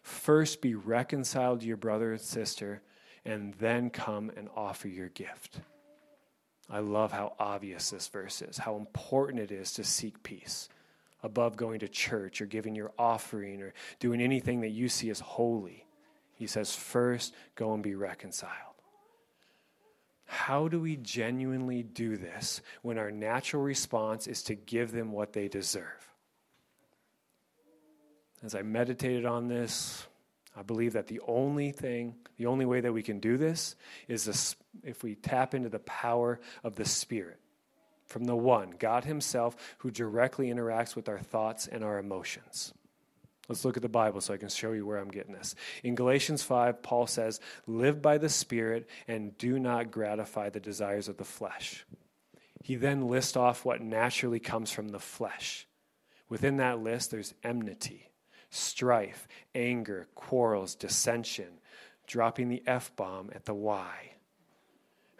First 0.00 0.62
be 0.62 0.74
reconciled 0.74 1.60
to 1.60 1.66
your 1.66 1.76
brother 1.76 2.12
and 2.12 2.20
sister, 2.20 2.80
and 3.26 3.52
then 3.54 3.90
come 3.90 4.32
and 4.38 4.48
offer 4.56 4.88
your 4.88 5.10
gift. 5.10 5.60
I 6.70 6.78
love 6.78 7.12
how 7.12 7.34
obvious 7.38 7.90
this 7.90 8.08
verse 8.08 8.40
is, 8.40 8.56
how 8.56 8.76
important 8.76 9.40
it 9.40 9.52
is 9.52 9.72
to 9.72 9.84
seek 9.84 10.22
peace 10.22 10.70
above 11.24 11.56
going 11.56 11.80
to 11.80 11.88
church 11.88 12.40
or 12.42 12.46
giving 12.46 12.76
your 12.76 12.92
offering 12.98 13.62
or 13.62 13.72
doing 13.98 14.20
anything 14.20 14.60
that 14.60 14.68
you 14.68 14.88
see 14.88 15.08
as 15.08 15.18
holy. 15.18 15.86
He 16.34 16.46
says, 16.46 16.76
first, 16.76 17.34
go 17.56 17.72
and 17.72 17.82
be 17.82 17.94
reconciled. 17.94 18.52
How 20.26 20.68
do 20.68 20.80
we 20.80 20.96
genuinely 20.96 21.82
do 21.82 22.16
this 22.16 22.60
when 22.82 22.98
our 22.98 23.10
natural 23.10 23.62
response 23.62 24.26
is 24.26 24.42
to 24.44 24.54
give 24.54 24.92
them 24.92 25.12
what 25.12 25.32
they 25.32 25.48
deserve? 25.48 26.10
As 28.42 28.54
I 28.54 28.60
meditated 28.60 29.24
on 29.24 29.48
this, 29.48 30.06
I 30.54 30.62
believe 30.62 30.92
that 30.92 31.06
the 31.06 31.20
only 31.26 31.72
thing, 31.72 32.16
the 32.36 32.46
only 32.46 32.66
way 32.66 32.82
that 32.82 32.92
we 32.92 33.02
can 33.02 33.18
do 33.18 33.38
this 33.38 33.76
is 34.08 34.24
this, 34.26 34.56
if 34.82 35.02
we 35.02 35.14
tap 35.14 35.54
into 35.54 35.70
the 35.70 35.78
power 35.80 36.38
of 36.62 36.76
the 36.76 36.84
Spirit 36.84 37.40
from 38.14 38.26
the 38.26 38.36
one, 38.36 38.70
God 38.78 39.06
Himself, 39.06 39.56
who 39.78 39.90
directly 39.90 40.46
interacts 40.46 40.94
with 40.94 41.08
our 41.08 41.18
thoughts 41.18 41.66
and 41.66 41.82
our 41.82 41.98
emotions. 41.98 42.72
Let's 43.48 43.64
look 43.64 43.76
at 43.76 43.82
the 43.82 43.88
Bible 43.88 44.20
so 44.20 44.32
I 44.32 44.36
can 44.36 44.48
show 44.48 44.70
you 44.70 44.86
where 44.86 44.98
I'm 44.98 45.10
getting 45.10 45.34
this. 45.34 45.56
In 45.82 45.96
Galatians 45.96 46.44
5, 46.44 46.80
Paul 46.80 47.08
says, 47.08 47.40
Live 47.66 48.00
by 48.00 48.18
the 48.18 48.28
Spirit 48.28 48.88
and 49.08 49.36
do 49.36 49.58
not 49.58 49.90
gratify 49.90 50.50
the 50.50 50.60
desires 50.60 51.08
of 51.08 51.16
the 51.16 51.24
flesh. 51.24 51.84
He 52.62 52.76
then 52.76 53.08
lists 53.08 53.36
off 53.36 53.64
what 53.64 53.82
naturally 53.82 54.38
comes 54.38 54.70
from 54.70 54.90
the 54.90 55.00
flesh. 55.00 55.66
Within 56.28 56.58
that 56.58 56.78
list, 56.78 57.10
there's 57.10 57.34
enmity, 57.42 58.12
strife, 58.48 59.26
anger, 59.56 60.06
quarrels, 60.14 60.76
dissension, 60.76 61.58
dropping 62.06 62.48
the 62.48 62.62
F 62.64 62.94
bomb 62.94 63.32
at 63.34 63.44
the 63.44 63.54
Y. 63.54 64.12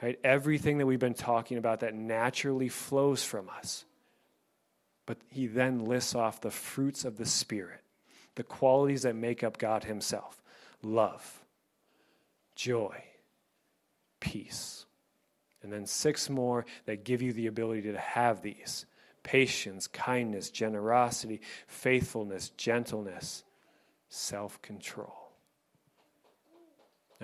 Right? 0.05 0.21
Everything 0.23 0.77
that 0.79 0.87
we've 0.87 0.99
been 0.99 1.15
talking 1.15 1.57
about 1.57 1.81
that 1.81 1.95
naturally 1.95 2.69
flows 2.69 3.25
from 3.25 3.49
us. 3.49 3.87
But 5.07 5.17
he 5.31 5.47
then 5.47 5.87
lists 5.87 6.15
off 6.15 6.43
the 6.43 6.51
fruits 6.51 7.07
of 7.07 7.17
the 7.17 7.25
Spirit 7.25 7.81
the 8.35 8.43
qualities 8.43 9.03
that 9.03 9.17
make 9.17 9.43
up 9.43 9.57
God 9.57 9.85
Himself 9.85 10.43
love, 10.83 11.43
joy, 12.55 13.03
peace. 14.21 14.85
And 15.63 15.73
then 15.73 15.87
six 15.87 16.29
more 16.29 16.67
that 16.85 17.05
give 17.05 17.23
you 17.23 17.33
the 17.33 17.47
ability 17.47 17.91
to 17.91 17.99
have 17.99 18.43
these 18.43 18.85
patience, 19.23 19.87
kindness, 19.87 20.51
generosity, 20.51 21.41
faithfulness, 21.67 22.51
gentleness, 22.51 23.43
self 24.11 24.61
control. 24.61 25.24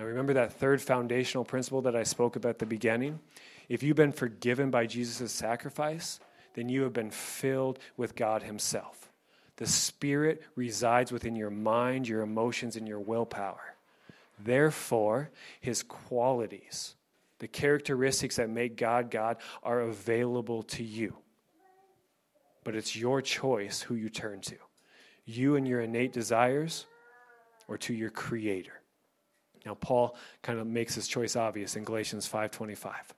Now, 0.01 0.07
remember 0.07 0.33
that 0.33 0.53
third 0.53 0.81
foundational 0.81 1.45
principle 1.45 1.83
that 1.83 1.95
I 1.95 2.01
spoke 2.01 2.35
about 2.35 2.49
at 2.49 2.57
the 2.57 2.65
beginning? 2.65 3.19
If 3.69 3.83
you've 3.83 3.95
been 3.95 4.11
forgiven 4.11 4.71
by 4.71 4.87
Jesus' 4.87 5.31
sacrifice, 5.31 6.19
then 6.55 6.69
you 6.69 6.81
have 6.81 6.91
been 6.91 7.11
filled 7.11 7.77
with 7.97 8.15
God 8.15 8.41
Himself. 8.41 9.11
The 9.57 9.67
Spirit 9.67 10.41
resides 10.55 11.11
within 11.11 11.35
your 11.35 11.51
mind, 11.51 12.07
your 12.07 12.21
emotions, 12.21 12.75
and 12.75 12.87
your 12.87 12.99
willpower. 12.99 13.75
Therefore, 14.39 15.29
His 15.59 15.83
qualities, 15.83 16.95
the 17.37 17.47
characteristics 17.47 18.37
that 18.37 18.49
make 18.49 18.77
God 18.77 19.11
God, 19.11 19.37
are 19.61 19.81
available 19.81 20.63
to 20.63 20.83
you. 20.83 21.15
But 22.63 22.75
it's 22.75 22.95
your 22.95 23.21
choice 23.21 23.81
who 23.81 23.93
you 23.93 24.09
turn 24.09 24.41
to 24.41 24.55
you 25.25 25.57
and 25.57 25.67
your 25.67 25.81
innate 25.81 26.11
desires, 26.11 26.87
or 27.67 27.77
to 27.77 27.93
your 27.93 28.09
Creator. 28.09 28.80
Now 29.65 29.75
Paul 29.75 30.15
kind 30.41 30.59
of 30.59 30.67
makes 30.67 30.95
his 30.95 31.07
choice 31.07 31.35
obvious 31.35 31.75
in 31.75 31.83
Galatians 31.83 32.27
5:25. 32.27 33.13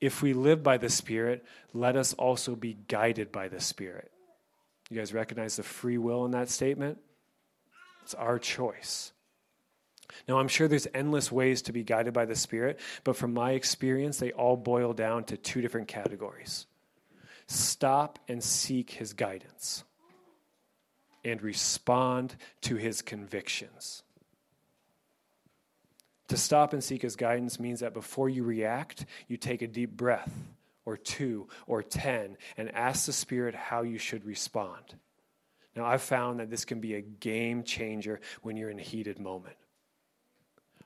If 0.00 0.22
we 0.22 0.34
live 0.34 0.62
by 0.62 0.76
the 0.76 0.90
Spirit, 0.90 1.44
let 1.72 1.96
us 1.96 2.12
also 2.14 2.54
be 2.54 2.74
guided 2.88 3.32
by 3.32 3.48
the 3.48 3.60
Spirit. 3.60 4.10
You 4.90 4.98
guys 4.98 5.12
recognize 5.12 5.56
the 5.56 5.62
free 5.62 5.98
will 5.98 6.24
in 6.24 6.30
that 6.32 6.48
statement? 6.48 6.98
It's 8.02 8.14
our 8.14 8.38
choice. 8.38 9.12
Now, 10.28 10.38
I'm 10.38 10.48
sure 10.48 10.68
there's 10.68 10.86
endless 10.94 11.30
ways 11.32 11.62
to 11.62 11.72
be 11.72 11.82
guided 11.82 12.14
by 12.14 12.24
the 12.24 12.36
Spirit, 12.36 12.78
but 13.04 13.16
from 13.16 13.34
my 13.34 13.52
experience, 13.52 14.18
they 14.18 14.32
all 14.32 14.56
boil 14.56 14.92
down 14.92 15.24
to 15.24 15.36
two 15.36 15.60
different 15.60 15.88
categories 15.88 16.66
stop 17.48 18.18
and 18.26 18.42
seek 18.42 18.90
His 18.90 19.12
guidance, 19.12 19.84
and 21.24 21.42
respond 21.42 22.36
to 22.62 22.76
His 22.76 23.02
convictions. 23.02 24.02
To 26.28 26.36
stop 26.36 26.72
and 26.72 26.82
seek 26.82 27.02
His 27.02 27.16
guidance 27.16 27.60
means 27.60 27.80
that 27.80 27.94
before 27.94 28.28
you 28.28 28.42
react, 28.42 29.06
you 29.28 29.36
take 29.36 29.62
a 29.62 29.68
deep 29.68 29.96
breath 29.96 30.32
or 30.84 30.96
two 30.96 31.48
or 31.66 31.82
ten 31.82 32.36
and 32.56 32.74
ask 32.74 33.06
the 33.06 33.12
Spirit 33.12 33.54
how 33.54 33.82
you 33.82 33.98
should 33.98 34.24
respond. 34.24 34.94
Now, 35.76 35.84
I've 35.84 36.02
found 36.02 36.40
that 36.40 36.50
this 36.50 36.64
can 36.64 36.80
be 36.80 36.94
a 36.94 37.02
game 37.02 37.62
changer 37.62 38.20
when 38.42 38.56
you're 38.56 38.70
in 38.70 38.78
a 38.78 38.82
heated 38.82 39.18
moment. 39.18 39.56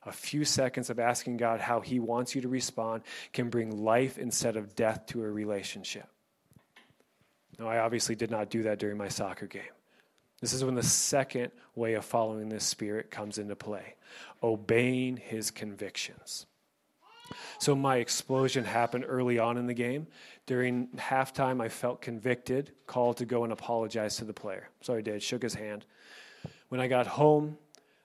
A 0.05 0.13
few 0.13 0.45
seconds 0.45 0.91
of 0.91 0.99
asking 0.99 1.37
God 1.37 1.61
how 1.61 1.81
He 1.81 2.01
wants 2.01 2.35
you 2.35 2.41
to 2.43 2.49
respond 2.49 3.03
can 3.33 3.51
bring 3.51 3.85
life 3.85 4.19
instead 4.19 4.57
of 4.57 4.75
death 4.75 5.07
to 5.07 5.23
a 5.23 5.31
relationship. 5.31 6.09
Now, 7.59 7.69
I 7.69 7.79
obviously 7.79 8.15
did 8.15 8.31
not 8.31 8.51
do 8.51 8.65
that 8.65 8.79
during 8.79 8.97
my 8.97 9.09
soccer 9.09 9.47
game. 9.47 9.63
This 10.41 10.53
is 10.53 10.65
when 10.65 10.75
the 10.75 10.83
second 10.83 11.53
way 11.75 11.95
of 11.95 12.05
following 12.05 12.49
this 12.49 12.65
Spirit 12.65 13.11
comes 13.11 13.39
into 13.39 13.57
play 13.57 13.95
obeying 14.43 15.17
His 15.17 15.51
convictions. 15.51 16.47
So 17.59 17.75
my 17.75 17.97
explosion 17.97 18.65
happened 18.65 19.05
early 19.07 19.39
on 19.39 19.57
in 19.57 19.67
the 19.67 19.75
game. 19.75 20.07
During 20.47 20.89
halftime, 20.97 21.63
I 21.63 21.69
felt 21.69 22.01
convicted, 22.01 22.73
called 22.87 23.19
to 23.19 23.25
go 23.25 23.45
and 23.45 23.53
apologize 23.53 24.17
to 24.17 24.25
the 24.25 24.33
player. 24.33 24.69
So 24.81 24.95
I 24.95 25.01
did, 25.01 25.23
shook 25.23 25.43
his 25.43 25.55
hand. 25.55 25.85
When 26.71 26.81
I 26.81 26.89
got 26.89 27.07
home, 27.07 27.59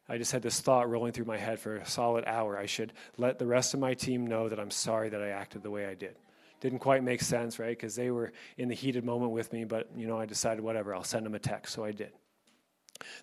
I 0.07 0.17
just 0.17 0.31
had 0.31 0.43
this 0.43 0.59
thought 0.59 0.89
rolling 0.89 1.13
through 1.13 1.25
my 1.25 1.37
head 1.37 1.59
for 1.59 1.77
a 1.77 1.85
solid 1.85 2.25
hour. 2.27 2.57
I 2.57 2.67
should 2.67 2.93
let 3.17 3.39
the 3.39 3.47
rest 3.47 3.73
of 3.73 3.79
my 3.79 3.93
team 3.93 4.27
know 4.27 4.49
that 4.49 4.59
I'm 4.59 4.71
sorry 4.71 5.09
that 5.09 5.21
I 5.21 5.29
acted 5.29 5.63
the 5.63 5.71
way 5.71 5.87
I 5.87 5.95
did. 5.95 6.15
Didn't 6.59 6.79
quite 6.79 7.03
make 7.03 7.21
sense, 7.21 7.57
right? 7.57 7.75
Because 7.75 7.95
they 7.95 8.11
were 8.11 8.31
in 8.57 8.67
the 8.67 8.75
heated 8.75 9.03
moment 9.03 9.31
with 9.31 9.51
me, 9.51 9.63
but 9.65 9.89
you 9.95 10.05
know, 10.05 10.19
I 10.19 10.25
decided 10.25 10.63
whatever, 10.63 10.93
I'll 10.93 11.03
send 11.03 11.25
them 11.25 11.33
a 11.33 11.39
text. 11.39 11.73
So 11.73 11.83
I 11.83 11.91
did. 11.91 12.11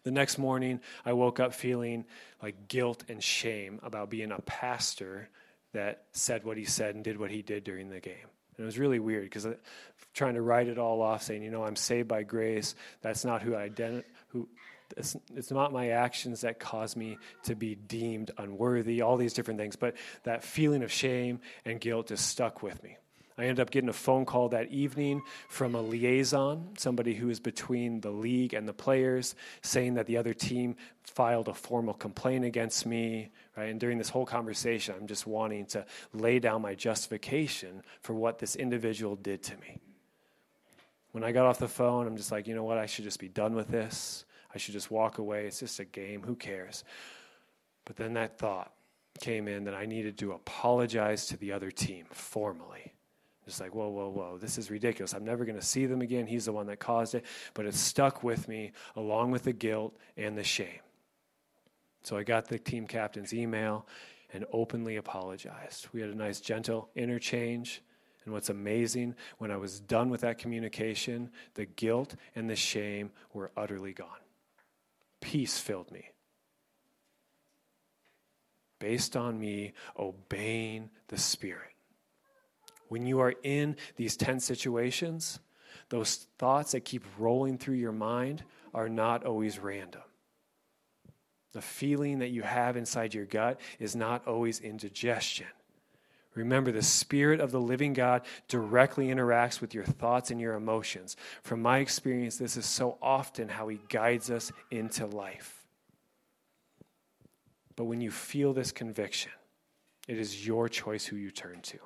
The 0.05 0.11
next 0.11 0.39
morning, 0.39 0.81
I 1.05 1.13
woke 1.13 1.41
up 1.41 1.55
feeling 1.55 2.05
like 2.43 2.69
guilt 2.69 3.05
and 3.09 3.23
shame 3.23 3.81
about 3.83 4.11
being 4.11 4.33
a 4.33 4.41
pastor 4.41 5.29
that 5.73 6.05
said 6.13 6.45
what 6.45 6.57
he 6.57 6.65
said 6.65 6.95
and 6.95 7.03
did 7.03 7.19
what 7.19 7.31
he 7.31 7.43
did 7.43 7.65
during 7.65 7.89
the 7.89 8.01
game. 8.01 8.29
And 8.57 8.65
it 8.65 8.67
was 8.67 8.79
really 8.79 8.99
weird 8.99 9.25
because 9.25 9.47
uh, 9.47 9.55
trying 10.13 10.35
to 10.35 10.43
write 10.43 10.69
it 10.69 10.79
all 10.79 11.01
off, 11.01 11.23
saying, 11.23 11.43
you 11.43 11.51
know, 11.51 11.65
I'm 11.65 11.77
saved 11.77 12.09
by 12.09 12.23
grace. 12.23 12.75
That's 13.01 13.25
not 13.25 13.43
who 13.43 13.55
I 13.55 13.69
identi- 13.69 14.05
who. 14.29 14.49
It's, 14.95 15.17
it's 15.35 15.51
not 15.51 15.73
my 15.73 15.89
actions 15.89 16.43
that 16.43 16.61
cause 16.61 16.97
me 16.97 17.17
to 17.45 17.55
be 17.55 17.75
deemed 17.75 18.31
unworthy. 18.37 19.01
All 19.01 19.17
these 19.17 19.33
different 19.33 19.59
things, 19.59 19.75
but 19.75 19.97
that 20.25 20.45
feeling 20.45 20.83
of 20.83 20.93
shame 20.93 21.41
and 21.65 21.81
guilt 21.81 22.09
just 22.09 22.27
stuck 22.27 22.63
with 22.63 22.83
me. 22.83 22.99
I 23.39 23.43
ended 23.43 23.61
up 23.61 23.71
getting 23.71 23.89
a 23.89 23.95
phone 23.95 24.25
call 24.25 24.51
that 24.51 24.71
evening 24.71 25.23
from 25.49 25.75
a 25.75 25.81
liaison, 25.81 26.71
somebody 26.77 27.15
who 27.15 27.31
is 27.31 27.41
between 27.41 28.01
the 28.01 28.11
league 28.11 28.53
and 28.53 28.69
the 28.69 28.73
players, 28.73 29.35
saying 29.63 29.95
that 29.95 30.07
the 30.07 30.19
other 30.19 30.35
team 30.35 30.77
filed 31.03 31.49
a 31.49 31.55
formal 31.55 31.95
complaint 31.95 32.45
against 32.45 32.85
me. 32.85 33.31
Right? 33.57 33.71
And 33.71 33.81
during 33.81 33.99
this 33.99 34.11
whole 34.11 34.27
conversation, 34.27 34.95
I'm 34.99 35.07
just 35.07 35.27
wanting 35.27 35.67
to 35.67 35.87
lay 36.13 36.39
down 36.39 36.63
my 36.63 36.75
justification 36.75 37.83
for 38.01 38.15
what 38.15 38.39
this 38.39 38.55
individual 38.57 39.17
did 39.17 39.43
to 39.45 39.57
me. 39.57 39.79
When 41.13 41.25
I 41.25 41.33
got 41.33 41.47
off 41.47 41.59
the 41.59 41.69
phone, 41.69 42.07
I'm 42.07 42.17
just 42.17 42.33
like, 42.33 42.47
you 42.47 42.55
know 42.55 42.65
what? 42.65 42.79
I 42.79 42.87
should 42.87 43.05
just 43.05 43.21
be 43.21 43.29
done 43.29 43.55
with 43.55 43.69
this. 43.69 44.25
I 44.55 44.59
should 44.59 44.73
just 44.73 44.91
walk 44.91 45.19
away. 45.19 45.47
It's 45.47 45.61
just 45.61 45.79
a 45.79 45.85
game. 45.85 46.23
Who 46.23 46.37
cares? 46.37 46.85
But 47.85 47.97
then 47.97 48.15
that 48.15 48.39
thought 48.39 48.73
came 49.21 49.49
in 49.49 49.65
that 49.65 49.75
I 49.75 49.87
needed 49.87 50.19
to 50.19 50.33
apologize 50.33 51.27
to 51.27 51.37
the 51.37 51.53
other 51.53 51.71
team 51.71 52.07
formally. 52.11 52.95
Just 53.45 53.61
like, 53.61 53.75
whoa, 53.75 53.89
whoa, 53.89 54.09
whoa, 54.09 54.39
this 54.39 54.57
is 54.57 54.71
ridiculous. 54.71 55.15
I'm 55.15 55.25
never 55.25 55.45
going 55.45 55.59
to 55.59 55.65
see 55.65 55.87
them 55.87 56.01
again. 56.01 56.27
He's 56.27 56.45
the 56.45 56.53
one 56.53 56.67
that 56.69 56.79
caused 56.79 57.15
it. 57.15 57.25
But 57.55 57.67
it 57.67 57.75
stuck 57.75 58.23
with 58.23 58.47
me 58.49 58.73
along 58.95 59.33
with 59.33 59.43
the 59.43 59.53
guilt 59.53 59.97
and 60.17 60.39
the 60.39 60.45
shame. 60.45 60.81
So 62.05 62.17
I 62.17 62.23
got 62.23 62.49
the 62.49 62.59
team 62.59 62.87
captain's 62.87 63.35
email 63.35 63.87
and 64.33 64.45
openly 64.53 64.97
apologized. 64.97 65.89
We 65.93 66.01
had 66.01 66.11
a 66.11 66.15
nice, 66.15 66.41
gentle 66.41 66.89
interchange. 66.95 67.83
And 68.25 68.33
what's 68.33 68.49
amazing, 68.49 69.17
when 69.39 69.51
I 69.51 69.57
was 69.57 69.81
done 69.81 70.09
with 70.09 70.21
that 70.21 70.39
communication, 70.39 71.31
the 71.55 71.67
guilt 71.67 72.15
and 72.37 72.49
the 72.49 72.55
shame 72.55 73.11
were 73.33 73.51
utterly 73.57 73.93
gone. 73.93 74.09
Peace 75.21 75.59
filled 75.59 75.91
me. 75.91 76.09
Based 78.79 79.17
on 79.17 79.41
me 79.41 79.73
obeying 79.99 80.91
the 81.09 81.19
Spirit. 81.19 81.73
When 82.93 83.07
you 83.07 83.21
are 83.21 83.33
in 83.43 83.77
these 83.97 84.19
tense 84.19 84.45
situations, 84.45 85.41
those 85.89 86.27
thoughts 86.39 86.73
that 86.73 86.85
keep 86.85 87.03
rolling 87.17 87.57
through 87.57 87.77
your 87.77 87.91
mind 87.91 88.45
are 88.75 88.91
not 88.91 89.25
always 89.25 89.59
random. 89.59 90.03
The 91.53 91.63
feeling 91.63 92.19
that 92.19 92.33
you 92.33 92.43
have 92.43 92.77
inside 92.77 93.15
your 93.15 93.25
gut 93.25 93.59
is 93.79 93.97
not 93.97 94.29
always 94.29 94.61
indigestion. 94.61 95.47
Remember, 96.35 96.71
the 96.71 96.83
Spirit 96.83 97.41
of 97.41 97.51
the 97.51 97.63
living 97.63 97.95
God 97.95 98.27
directly 98.47 99.07
interacts 99.07 99.63
with 99.63 99.73
your 99.73 99.85
thoughts 99.85 100.31
and 100.31 100.39
your 100.39 100.53
emotions. 100.53 101.17
From 101.43 101.63
my 101.63 101.79
experience, 101.79 102.37
this 102.37 102.59
is 102.59 102.67
so 102.67 102.99
often 103.01 103.49
how 103.49 103.69
He 103.69 103.81
guides 103.89 104.31
us 104.31 104.53
into 104.71 105.07
life. 105.07 105.67
But 107.75 107.85
when 107.85 108.03
you 108.03 108.11
feel 108.11 108.53
this 108.53 108.71
conviction, 108.71 109.33
it 110.09 110.19
is 110.19 110.47
your 110.47 110.69
choice 110.69 111.07
who 111.07 111.17
you 111.17 111.31
turn 111.31 111.63
to 111.63 111.79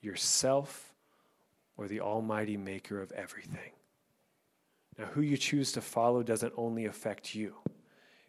yourself 0.00 0.92
or 1.76 1.88
the 1.88 2.00
Almighty 2.00 2.56
Maker 2.56 3.00
of 3.00 3.12
everything. 3.12 3.72
Now, 4.98 5.06
who 5.06 5.22
you 5.22 5.36
choose 5.36 5.72
to 5.72 5.80
follow 5.80 6.22
doesn't 6.22 6.52
only 6.56 6.84
affect 6.84 7.34
you, 7.34 7.54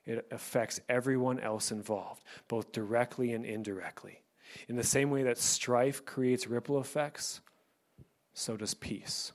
it 0.05 0.25
affects 0.31 0.79
everyone 0.87 1.39
else 1.39 1.71
involved, 1.71 2.23
both 2.47 2.71
directly 2.71 3.33
and 3.33 3.45
indirectly. 3.45 4.21
In 4.67 4.75
the 4.75 4.83
same 4.83 5.11
way 5.11 5.23
that 5.23 5.37
strife 5.37 6.05
creates 6.05 6.47
ripple 6.47 6.79
effects, 6.79 7.41
so 8.33 8.57
does 8.57 8.73
peace. 8.73 9.31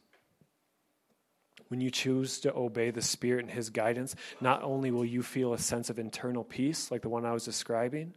When 1.69 1.81
you 1.81 1.91
choose 1.91 2.41
to 2.41 2.55
obey 2.55 2.91
the 2.91 3.03
Spirit 3.03 3.45
and 3.45 3.53
His 3.53 3.71
guidance, 3.71 4.15
not 4.41 4.63
only 4.63 4.91
will 4.91 5.05
you 5.05 5.23
feel 5.23 5.53
a 5.53 5.59
sense 5.59 5.91
of 5.91 5.99
internal 5.99 6.45
peace, 6.45 6.91
like 6.91 7.03
the 7.03 7.09
one 7.09 7.25
I 7.25 7.33
was 7.33 7.45
describing, 7.45 8.15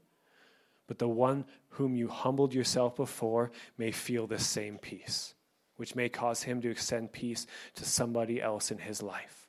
but 0.89 0.97
the 0.97 1.07
one 1.07 1.45
whom 1.69 1.95
you 1.95 2.07
humbled 2.07 2.51
yourself 2.51 2.95
before 2.95 3.51
may 3.77 3.91
feel 3.91 4.25
the 4.25 4.39
same 4.39 4.79
peace, 4.79 5.35
which 5.75 5.95
may 5.95 6.09
cause 6.09 6.41
him 6.41 6.59
to 6.61 6.71
extend 6.71 7.11
peace 7.11 7.45
to 7.75 7.85
somebody 7.85 8.41
else 8.41 8.71
in 8.71 8.79
his 8.79 9.03
life. 9.03 9.47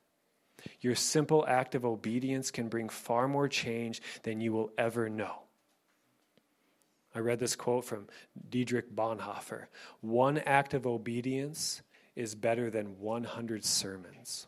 Your 0.82 0.94
simple 0.94 1.46
act 1.48 1.74
of 1.74 1.86
obedience 1.86 2.50
can 2.50 2.68
bring 2.68 2.90
far 2.90 3.26
more 3.26 3.48
change 3.48 4.02
than 4.22 4.42
you 4.42 4.52
will 4.52 4.70
ever 4.76 5.08
know. 5.08 5.44
I 7.14 7.20
read 7.20 7.38
this 7.38 7.56
quote 7.56 7.86
from 7.86 8.08
Dietrich 8.50 8.94
Bonhoeffer 8.94 9.68
One 10.02 10.36
act 10.36 10.74
of 10.74 10.86
obedience 10.86 11.80
is 12.16 12.34
better 12.34 12.68
than 12.68 13.00
100 13.00 13.64
sermons. 13.64 14.46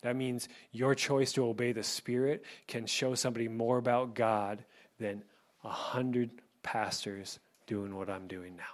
That 0.00 0.16
means 0.16 0.48
your 0.70 0.94
choice 0.94 1.30
to 1.34 1.44
obey 1.44 1.72
the 1.72 1.82
Spirit 1.82 2.42
can 2.66 2.86
show 2.86 3.14
somebody 3.14 3.48
more 3.48 3.76
about 3.76 4.14
God 4.14 4.64
than 4.98 5.24
a 5.64 5.68
hundred 5.68 6.30
pastors 6.62 7.38
doing 7.66 7.94
what 7.94 8.10
I'm 8.10 8.26
doing 8.26 8.56
now. 8.56 8.64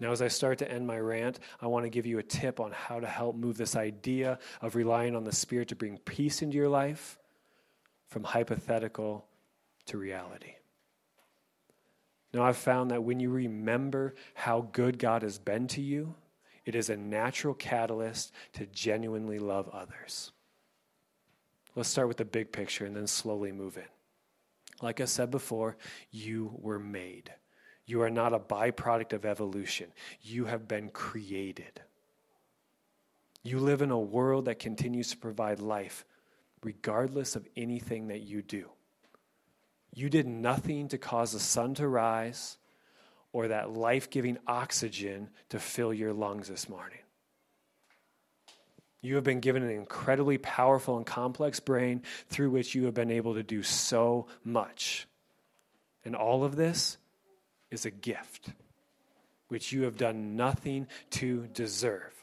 Now, 0.00 0.12
as 0.12 0.22
I 0.22 0.28
start 0.28 0.58
to 0.58 0.70
end 0.70 0.86
my 0.86 0.98
rant, 0.98 1.38
I 1.60 1.66
want 1.66 1.84
to 1.84 1.90
give 1.90 2.06
you 2.06 2.18
a 2.18 2.22
tip 2.22 2.58
on 2.58 2.72
how 2.72 3.00
to 3.00 3.06
help 3.06 3.36
move 3.36 3.58
this 3.58 3.76
idea 3.76 4.38
of 4.62 4.74
relying 4.74 5.14
on 5.14 5.24
the 5.24 5.32
Spirit 5.32 5.68
to 5.68 5.76
bring 5.76 5.98
peace 5.98 6.40
into 6.40 6.56
your 6.56 6.70
life 6.70 7.18
from 8.08 8.24
hypothetical 8.24 9.26
to 9.86 9.98
reality. 9.98 10.54
Now, 12.32 12.44
I've 12.44 12.56
found 12.56 12.92
that 12.92 13.04
when 13.04 13.20
you 13.20 13.28
remember 13.28 14.14
how 14.34 14.68
good 14.72 14.98
God 14.98 15.22
has 15.22 15.38
been 15.38 15.66
to 15.68 15.82
you, 15.82 16.14
it 16.64 16.74
is 16.74 16.88
a 16.88 16.96
natural 16.96 17.54
catalyst 17.54 18.32
to 18.54 18.66
genuinely 18.66 19.38
love 19.38 19.68
others. 19.68 20.32
Let's 21.74 21.88
start 21.88 22.08
with 22.08 22.16
the 22.16 22.24
big 22.24 22.52
picture 22.52 22.84
and 22.84 22.96
then 22.96 23.06
slowly 23.06 23.52
move 23.52 23.76
in. 23.76 23.84
Like 24.82 25.00
I 25.00 25.04
said 25.04 25.30
before, 25.30 25.76
you 26.10 26.52
were 26.58 26.78
made. 26.78 27.32
You 27.86 28.02
are 28.02 28.10
not 28.10 28.32
a 28.32 28.38
byproduct 28.38 29.12
of 29.12 29.24
evolution. 29.24 29.92
You 30.22 30.46
have 30.46 30.66
been 30.68 30.88
created. 30.88 31.80
You 33.42 33.58
live 33.58 33.82
in 33.82 33.90
a 33.90 33.98
world 33.98 34.46
that 34.46 34.58
continues 34.58 35.10
to 35.10 35.16
provide 35.16 35.60
life, 35.60 36.04
regardless 36.62 37.36
of 37.36 37.48
anything 37.56 38.08
that 38.08 38.20
you 38.20 38.42
do. 38.42 38.70
You 39.94 40.08
did 40.08 40.26
nothing 40.26 40.88
to 40.88 40.98
cause 40.98 41.32
the 41.32 41.40
sun 41.40 41.74
to 41.74 41.88
rise 41.88 42.58
or 43.32 43.48
that 43.48 43.70
life 43.70 44.10
giving 44.10 44.38
oxygen 44.46 45.30
to 45.48 45.58
fill 45.58 45.92
your 45.92 46.12
lungs 46.12 46.48
this 46.48 46.68
morning. 46.68 46.98
You 49.02 49.14
have 49.14 49.24
been 49.24 49.40
given 49.40 49.62
an 49.62 49.70
incredibly 49.70 50.38
powerful 50.38 50.96
and 50.96 51.06
complex 51.06 51.58
brain 51.58 52.02
through 52.28 52.50
which 52.50 52.74
you 52.74 52.84
have 52.84 52.94
been 52.94 53.10
able 53.10 53.34
to 53.34 53.42
do 53.42 53.62
so 53.62 54.26
much. 54.44 55.06
And 56.04 56.14
all 56.14 56.44
of 56.44 56.56
this 56.56 56.98
is 57.70 57.86
a 57.86 57.90
gift, 57.90 58.50
which 59.48 59.72
you 59.72 59.82
have 59.82 59.96
done 59.96 60.36
nothing 60.36 60.86
to 61.10 61.46
deserve, 61.48 62.14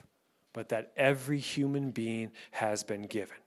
but 0.53 0.69
that 0.69 0.91
every 0.95 1.39
human 1.39 1.91
being 1.91 2.31
has 2.51 2.83
been 2.83 3.03
given. 3.03 3.37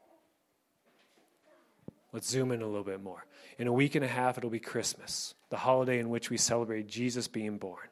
Let's 2.13 2.29
zoom 2.29 2.51
in 2.51 2.63
a 2.63 2.67
little 2.67 2.83
bit 2.83 3.03
more. 3.03 3.25
In 3.59 3.69
a 3.69 3.73
week 3.73 3.95
and 3.95 4.05
a 4.05 4.09
half, 4.09 4.39
it'll 4.39 4.51
be 4.51 4.59
Christmas, 4.59 5.35
the 5.51 5.57
holiday 5.57 6.01
in 6.01 6.11
which 6.11 6.31
we 6.31 6.37
celebrate 6.37 6.89
Jesus 6.89 7.29
being 7.29 7.59
born. 7.59 7.87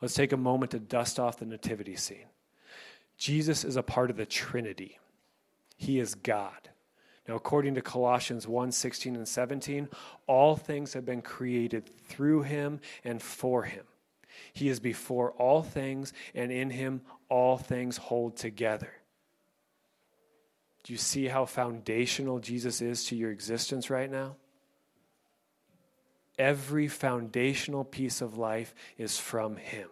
Let's 0.00 0.14
take 0.14 0.32
a 0.32 0.38
moment 0.38 0.70
to 0.70 0.78
dust 0.78 1.20
off 1.20 1.38
the 1.38 1.44
nativity 1.44 1.96
scene. 1.96 2.31
Jesus 3.22 3.62
is 3.62 3.76
a 3.76 3.84
part 3.84 4.10
of 4.10 4.16
the 4.16 4.26
Trinity. 4.26 4.98
He 5.76 6.00
is 6.00 6.16
God. 6.16 6.70
Now, 7.28 7.36
according 7.36 7.76
to 7.76 7.80
Colossians 7.80 8.48
1 8.48 8.72
16 8.72 9.14
and 9.14 9.28
17, 9.28 9.88
all 10.26 10.56
things 10.56 10.94
have 10.94 11.04
been 11.04 11.22
created 11.22 11.88
through 12.08 12.42
him 12.42 12.80
and 13.04 13.22
for 13.22 13.62
him. 13.62 13.84
He 14.52 14.68
is 14.68 14.80
before 14.80 15.30
all 15.34 15.62
things, 15.62 16.12
and 16.34 16.50
in 16.50 16.70
him 16.70 17.02
all 17.28 17.56
things 17.58 17.96
hold 17.96 18.36
together. 18.36 18.92
Do 20.82 20.92
you 20.92 20.98
see 20.98 21.28
how 21.28 21.44
foundational 21.44 22.40
Jesus 22.40 22.82
is 22.82 23.04
to 23.04 23.14
your 23.14 23.30
existence 23.30 23.88
right 23.88 24.10
now? 24.10 24.34
Every 26.40 26.88
foundational 26.88 27.84
piece 27.84 28.20
of 28.20 28.36
life 28.36 28.74
is 28.98 29.16
from 29.16 29.58
him 29.58 29.90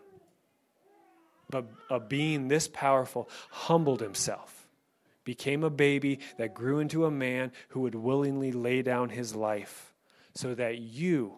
but 1.51 1.67
a 1.89 2.01
being 2.01 2.49
this 2.49 2.69
powerful 2.69 3.29
humbled 3.51 4.01
himself, 4.01 4.69
became 5.25 5.63
a 5.63 5.71
baby 5.71 6.21
that 6.39 6.55
grew 6.55 6.79
into 6.79 7.05
a 7.05 7.11
man 7.11 7.53
who 7.69 7.81
would 7.81 7.95
willingly 7.95 8.53
lay 8.53 8.83
down 8.83 9.11
his 9.11 9.35
life 9.35 9.93
so 10.35 10.55
that 10.55 10.79
you, 10.79 11.35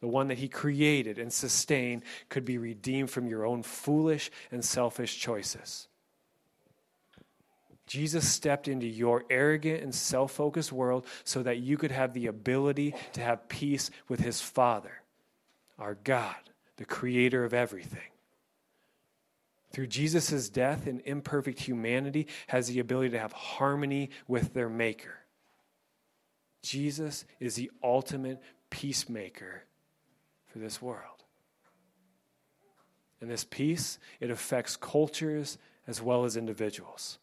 the 0.00 0.08
one 0.08 0.28
that 0.28 0.38
he 0.38 0.48
created 0.48 1.18
and 1.18 1.32
sustained, 1.32 2.02
could 2.28 2.44
be 2.44 2.58
redeemed 2.58 3.10
from 3.10 3.26
your 3.26 3.44
own 3.44 3.62
foolish 3.62 4.30
and 4.50 4.64
selfish 4.64 5.18
choices. 5.18 5.88
Jesus 7.86 8.26
stepped 8.26 8.66
into 8.66 8.86
your 8.86 9.24
arrogant 9.28 9.82
and 9.82 9.94
self 9.94 10.32
focused 10.32 10.72
world 10.72 11.06
so 11.24 11.42
that 11.42 11.58
you 11.58 11.76
could 11.76 11.90
have 11.90 12.14
the 12.14 12.28
ability 12.28 12.94
to 13.12 13.20
have 13.20 13.48
peace 13.48 13.90
with 14.08 14.20
his 14.20 14.40
Father, 14.40 15.02
our 15.78 15.94
God, 15.94 16.36
the 16.76 16.86
creator 16.86 17.44
of 17.44 17.52
everything 17.52 18.08
through 19.74 19.88
Jesus' 19.88 20.48
death 20.48 20.86
and 20.86 21.02
imperfect 21.04 21.58
humanity, 21.58 22.28
has 22.46 22.68
the 22.68 22.78
ability 22.78 23.10
to 23.10 23.18
have 23.18 23.32
harmony 23.32 24.10
with 24.28 24.54
their 24.54 24.68
Maker. 24.68 25.16
Jesus 26.62 27.24
is 27.40 27.56
the 27.56 27.72
ultimate 27.82 28.40
peacemaker 28.70 29.64
for 30.46 30.60
this 30.60 30.80
world. 30.80 31.24
And 33.20 33.28
this 33.28 33.44
peace, 33.44 33.98
it 34.20 34.30
affects 34.30 34.76
cultures 34.76 35.58
as 35.88 36.00
well 36.00 36.24
as 36.24 36.36
individuals. 36.36 37.18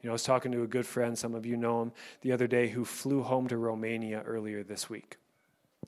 You 0.00 0.06
know, 0.06 0.12
I 0.12 0.14
was 0.14 0.22
talking 0.22 0.52
to 0.52 0.62
a 0.62 0.66
good 0.66 0.86
friend, 0.86 1.18
some 1.18 1.34
of 1.34 1.44
you 1.44 1.58
know 1.58 1.82
him, 1.82 1.92
the 2.22 2.32
other 2.32 2.46
day, 2.46 2.68
who 2.68 2.86
flew 2.86 3.22
home 3.22 3.46
to 3.48 3.58
Romania 3.58 4.22
earlier 4.22 4.62
this 4.62 4.88
week. 4.88 5.18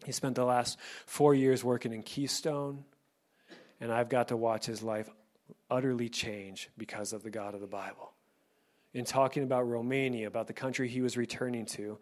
He 0.05 0.13
spent 0.13 0.35
the 0.35 0.45
last 0.45 0.79
four 1.07 1.35
years 1.35 1.65
working 1.65 1.95
in 1.95 2.03
Keystone, 2.03 2.85
and 3.81 3.91
I've 3.91 4.11
got 4.11 4.29
to 4.29 4.37
watch 4.37 4.67
his 4.67 4.83
life 4.83 5.09
utterly 5.71 6.09
change 6.09 6.69
because 6.77 7.13
of 7.13 7.23
the 7.23 7.31
God 7.31 7.55
of 7.55 7.61
the 7.61 7.67
Bible. 7.67 8.13
In 8.95 9.05
talking 9.05 9.43
about 9.43 9.69
Romania, 9.69 10.27
about 10.27 10.47
the 10.47 10.53
country 10.53 10.89
he 10.89 11.01
was 11.01 11.17
returning 11.17 11.65
to, 11.67 11.99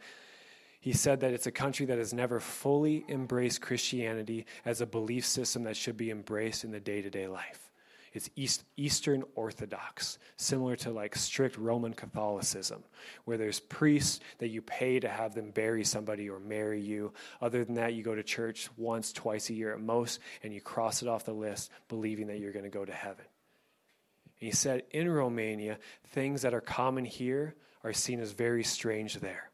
he 0.80 0.92
said 0.92 1.20
that 1.20 1.32
it's 1.32 1.46
a 1.46 1.52
country 1.52 1.86
that 1.86 1.98
has 1.98 2.12
never 2.12 2.40
fully 2.40 3.04
embraced 3.08 3.60
Christianity 3.60 4.46
as 4.64 4.80
a 4.80 4.86
belief 4.86 5.26
system 5.26 5.64
that 5.64 5.76
should 5.76 5.96
be 5.96 6.10
embraced 6.10 6.64
in 6.64 6.70
the 6.70 6.80
day 6.80 7.02
to 7.02 7.10
day 7.10 7.28
life. 7.28 7.70
It's 8.12 8.28
East, 8.34 8.64
Eastern 8.76 9.22
Orthodox, 9.36 10.18
similar 10.36 10.74
to 10.76 10.90
like 10.90 11.14
strict 11.14 11.56
Roman 11.56 11.94
Catholicism, 11.94 12.82
where 13.24 13.36
there's 13.36 13.60
priests 13.60 14.18
that 14.38 14.48
you 14.48 14.62
pay 14.62 14.98
to 14.98 15.08
have 15.08 15.34
them 15.34 15.50
bury 15.50 15.84
somebody 15.84 16.28
or 16.28 16.40
marry 16.40 16.80
you. 16.80 17.12
Other 17.40 17.64
than 17.64 17.76
that, 17.76 17.94
you 17.94 18.02
go 18.02 18.16
to 18.16 18.24
church 18.24 18.68
once, 18.76 19.12
twice 19.12 19.50
a 19.50 19.54
year 19.54 19.72
at 19.72 19.80
most, 19.80 20.18
and 20.42 20.52
you 20.52 20.60
cross 20.60 21.02
it 21.02 21.08
off 21.08 21.24
the 21.24 21.32
list, 21.32 21.70
believing 21.88 22.26
that 22.28 22.40
you're 22.40 22.52
going 22.52 22.64
to 22.64 22.70
go 22.70 22.84
to 22.84 22.92
heaven. 22.92 23.24
He 24.40 24.50
said, 24.52 24.84
in 24.90 25.08
Romania, 25.10 25.78
things 26.08 26.42
that 26.42 26.54
are 26.54 26.62
common 26.62 27.04
here 27.04 27.54
are 27.84 27.92
seen 27.92 28.20
as 28.20 28.32
very 28.32 28.64
strange 28.64 29.16
there. 29.16 29.50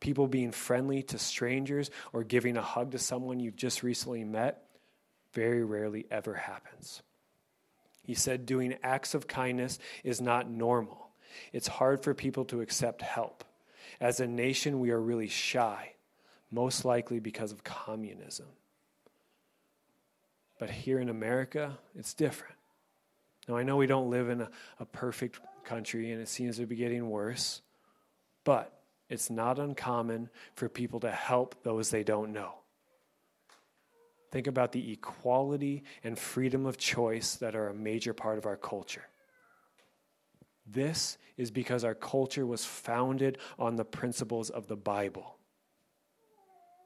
People 0.00 0.26
being 0.26 0.52
friendly 0.52 1.02
to 1.04 1.18
strangers 1.18 1.90
or 2.14 2.24
giving 2.24 2.56
a 2.56 2.62
hug 2.62 2.92
to 2.92 2.98
someone 2.98 3.40
you've 3.40 3.56
just 3.56 3.82
recently 3.82 4.24
met 4.24 4.62
very 5.34 5.62
rarely 5.62 6.06
ever 6.10 6.32
happens. 6.32 7.02
He 8.02 8.14
said 8.14 8.46
doing 8.46 8.76
acts 8.82 9.14
of 9.14 9.26
kindness 9.26 9.78
is 10.02 10.20
not 10.20 10.50
normal. 10.50 11.10
It's 11.52 11.68
hard 11.68 12.02
for 12.02 12.14
people 12.14 12.46
to 12.46 12.62
accept 12.62 13.02
help. 13.02 13.44
As 14.00 14.20
a 14.20 14.26
nation, 14.26 14.80
we 14.80 14.92
are 14.92 15.00
really 15.00 15.28
shy, 15.28 15.92
most 16.50 16.86
likely 16.86 17.20
because 17.20 17.52
of 17.52 17.64
communism. 17.64 18.46
But 20.58 20.70
here 20.70 21.00
in 21.00 21.10
America, 21.10 21.78
it's 21.94 22.14
different. 22.14 22.54
Now, 23.48 23.56
I 23.56 23.62
know 23.62 23.76
we 23.76 23.86
don't 23.86 24.10
live 24.10 24.28
in 24.28 24.40
a, 24.40 24.50
a 24.80 24.84
perfect 24.84 25.40
country 25.64 26.12
and 26.12 26.20
it 26.20 26.28
seems 26.28 26.56
to 26.56 26.66
be 26.66 26.76
getting 26.76 27.08
worse, 27.08 27.62
but 28.44 28.80
it's 29.08 29.30
not 29.30 29.58
uncommon 29.58 30.30
for 30.54 30.68
people 30.68 31.00
to 31.00 31.10
help 31.10 31.62
those 31.62 31.90
they 31.90 32.02
don't 32.02 32.32
know. 32.32 32.54
Think 34.32 34.48
about 34.48 34.72
the 34.72 34.92
equality 34.92 35.84
and 36.02 36.18
freedom 36.18 36.66
of 36.66 36.76
choice 36.76 37.36
that 37.36 37.54
are 37.54 37.68
a 37.68 37.74
major 37.74 38.12
part 38.12 38.38
of 38.38 38.46
our 38.46 38.56
culture. 38.56 39.06
This 40.66 41.18
is 41.36 41.50
because 41.50 41.84
our 41.84 41.94
culture 41.94 42.44
was 42.44 42.64
founded 42.64 43.38
on 43.58 43.76
the 43.76 43.84
principles 43.84 44.50
of 44.50 44.66
the 44.66 44.76
Bible. 44.76 45.38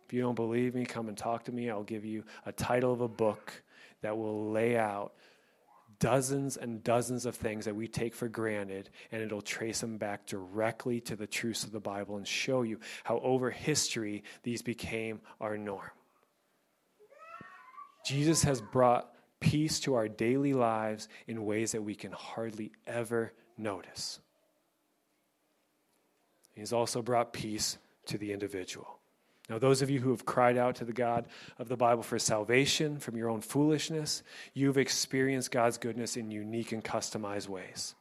If 0.07 0.12
you 0.12 0.20
don't 0.20 0.35
believe 0.35 0.75
me, 0.75 0.85
come 0.85 1.09
and 1.09 1.16
talk 1.16 1.44
to 1.44 1.53
me. 1.53 1.70
I'll 1.70 1.83
give 1.83 2.05
you 2.05 2.25
a 2.44 2.53
title 2.53 2.92
of 2.92 3.01
a 3.01 3.09
book 3.09 3.62
that 4.03 4.16
will 4.16 4.51
lay 4.51 4.77
out 4.77 5.14
dozens 6.00 6.56
and 6.56 6.82
dozens 6.82 7.26
of 7.26 7.36
things 7.36 7.66
that 7.66 7.76
we 7.76 7.86
take 7.86 8.14
for 8.14 8.28
granted, 8.28 8.90
and 9.12 9.22
it'll 9.22 9.42
trace 9.42 9.80
them 9.80 9.98
back 9.98 10.26
directly 10.26 11.00
to 11.02 11.14
the 11.14 11.26
truths 11.26 11.62
of 11.62 11.70
the 11.70 11.80
Bible 11.80 12.16
and 12.16 12.26
show 12.26 12.62
you 12.62 12.80
how 13.04 13.20
over 13.20 13.50
history 13.50 14.24
these 14.42 14.62
became 14.62 15.20
our 15.40 15.56
norm. 15.56 15.90
Jesus 18.04 18.42
has 18.42 18.60
brought 18.60 19.12
peace 19.40 19.80
to 19.80 19.94
our 19.94 20.08
daily 20.08 20.54
lives 20.54 21.08
in 21.26 21.44
ways 21.44 21.72
that 21.72 21.82
we 21.82 21.94
can 21.94 22.12
hardly 22.12 22.72
ever 22.86 23.32
notice. 23.56 24.20
He's 26.54 26.72
also 26.72 27.02
brought 27.02 27.32
peace 27.32 27.78
to 28.06 28.18
the 28.18 28.32
individual. 28.32 28.99
Now, 29.50 29.58
those 29.58 29.82
of 29.82 29.90
you 29.90 29.98
who 29.98 30.10
have 30.10 30.24
cried 30.24 30.56
out 30.56 30.76
to 30.76 30.84
the 30.84 30.92
God 30.92 31.26
of 31.58 31.68
the 31.68 31.76
Bible 31.76 32.04
for 32.04 32.20
salvation 32.20 33.00
from 33.00 33.16
your 33.16 33.28
own 33.28 33.40
foolishness, 33.40 34.22
you've 34.54 34.78
experienced 34.78 35.50
God's 35.50 35.76
goodness 35.76 36.16
in 36.16 36.30
unique 36.30 36.70
and 36.70 36.84
customized 36.84 37.48
ways. 37.48 37.96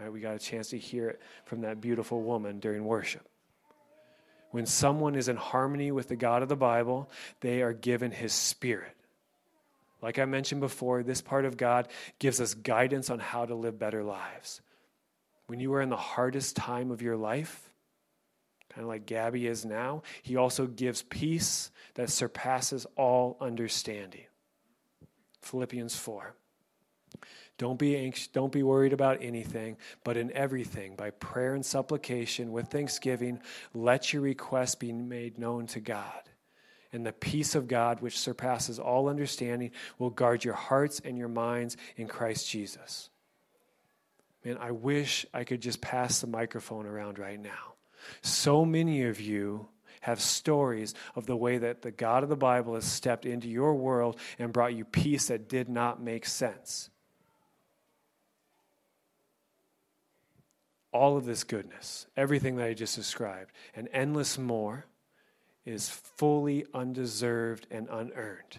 Right? 0.00 0.10
We 0.10 0.20
got 0.20 0.34
a 0.34 0.38
chance 0.38 0.70
to 0.70 0.78
hear 0.78 1.10
it 1.10 1.20
from 1.44 1.60
that 1.60 1.82
beautiful 1.82 2.22
woman 2.22 2.58
during 2.58 2.86
worship. 2.86 3.28
When 4.50 4.64
someone 4.64 5.14
is 5.14 5.28
in 5.28 5.36
harmony 5.36 5.92
with 5.92 6.08
the 6.08 6.16
God 6.16 6.42
of 6.42 6.48
the 6.48 6.56
Bible, 6.56 7.10
they 7.40 7.60
are 7.60 7.74
given 7.74 8.10
his 8.10 8.32
spirit. 8.32 8.96
Like 10.00 10.18
I 10.18 10.24
mentioned 10.24 10.62
before, 10.62 11.02
this 11.02 11.20
part 11.20 11.44
of 11.44 11.58
God 11.58 11.88
gives 12.18 12.40
us 12.40 12.54
guidance 12.54 13.10
on 13.10 13.18
how 13.18 13.44
to 13.44 13.54
live 13.54 13.78
better 13.78 14.02
lives. 14.02 14.62
When 15.48 15.60
you 15.60 15.74
are 15.74 15.82
in 15.82 15.90
the 15.90 15.96
hardest 15.96 16.56
time 16.56 16.90
of 16.90 17.02
your 17.02 17.16
life, 17.18 17.73
kind 18.70 18.82
of 18.82 18.88
like 18.88 19.06
Gabby 19.06 19.46
is 19.46 19.64
now, 19.64 20.02
he 20.22 20.36
also 20.36 20.66
gives 20.66 21.02
peace 21.02 21.70
that 21.94 22.10
surpasses 22.10 22.86
all 22.96 23.36
understanding. 23.40 24.24
Philippians 25.42 25.96
4. 25.96 26.34
Don't 27.56 27.78
be 27.78 27.96
anxious, 27.96 28.26
don't 28.26 28.50
be 28.50 28.64
worried 28.64 28.92
about 28.92 29.22
anything, 29.22 29.76
but 30.02 30.16
in 30.16 30.32
everything, 30.32 30.96
by 30.96 31.10
prayer 31.10 31.54
and 31.54 31.64
supplication 31.64 32.50
with 32.50 32.66
thanksgiving, 32.66 33.40
let 33.72 34.12
your 34.12 34.22
requests 34.22 34.74
be 34.74 34.92
made 34.92 35.38
known 35.38 35.68
to 35.68 35.80
God. 35.80 36.22
And 36.92 37.06
the 37.06 37.12
peace 37.12 37.54
of 37.54 37.68
God, 37.68 38.00
which 38.00 38.18
surpasses 38.18 38.80
all 38.80 39.08
understanding, 39.08 39.70
will 39.98 40.10
guard 40.10 40.44
your 40.44 40.54
hearts 40.54 41.00
and 41.04 41.16
your 41.16 41.28
minds 41.28 41.76
in 41.96 42.08
Christ 42.08 42.48
Jesus. 42.48 43.08
Man, 44.44 44.58
I 44.60 44.72
wish 44.72 45.24
I 45.32 45.44
could 45.44 45.60
just 45.60 45.80
pass 45.80 46.20
the 46.20 46.26
microphone 46.26 46.86
around 46.86 47.18
right 47.18 47.40
now. 47.40 47.73
So 48.22 48.64
many 48.64 49.04
of 49.04 49.20
you 49.20 49.68
have 50.00 50.20
stories 50.20 50.94
of 51.14 51.26
the 51.26 51.36
way 51.36 51.58
that 51.58 51.82
the 51.82 51.90
God 51.90 52.22
of 52.22 52.28
the 52.28 52.36
Bible 52.36 52.74
has 52.74 52.84
stepped 52.84 53.24
into 53.24 53.48
your 53.48 53.74
world 53.74 54.18
and 54.38 54.52
brought 54.52 54.74
you 54.74 54.84
peace 54.84 55.28
that 55.28 55.48
did 55.48 55.68
not 55.68 56.02
make 56.02 56.26
sense. 56.26 56.90
All 60.92 61.16
of 61.16 61.24
this 61.24 61.42
goodness, 61.42 62.06
everything 62.16 62.56
that 62.56 62.66
I 62.66 62.74
just 62.74 62.94
described, 62.94 63.50
and 63.74 63.88
endless 63.92 64.38
more, 64.38 64.84
is 65.64 65.88
fully 65.88 66.66
undeserved 66.74 67.66
and 67.70 67.88
unearned 67.90 68.58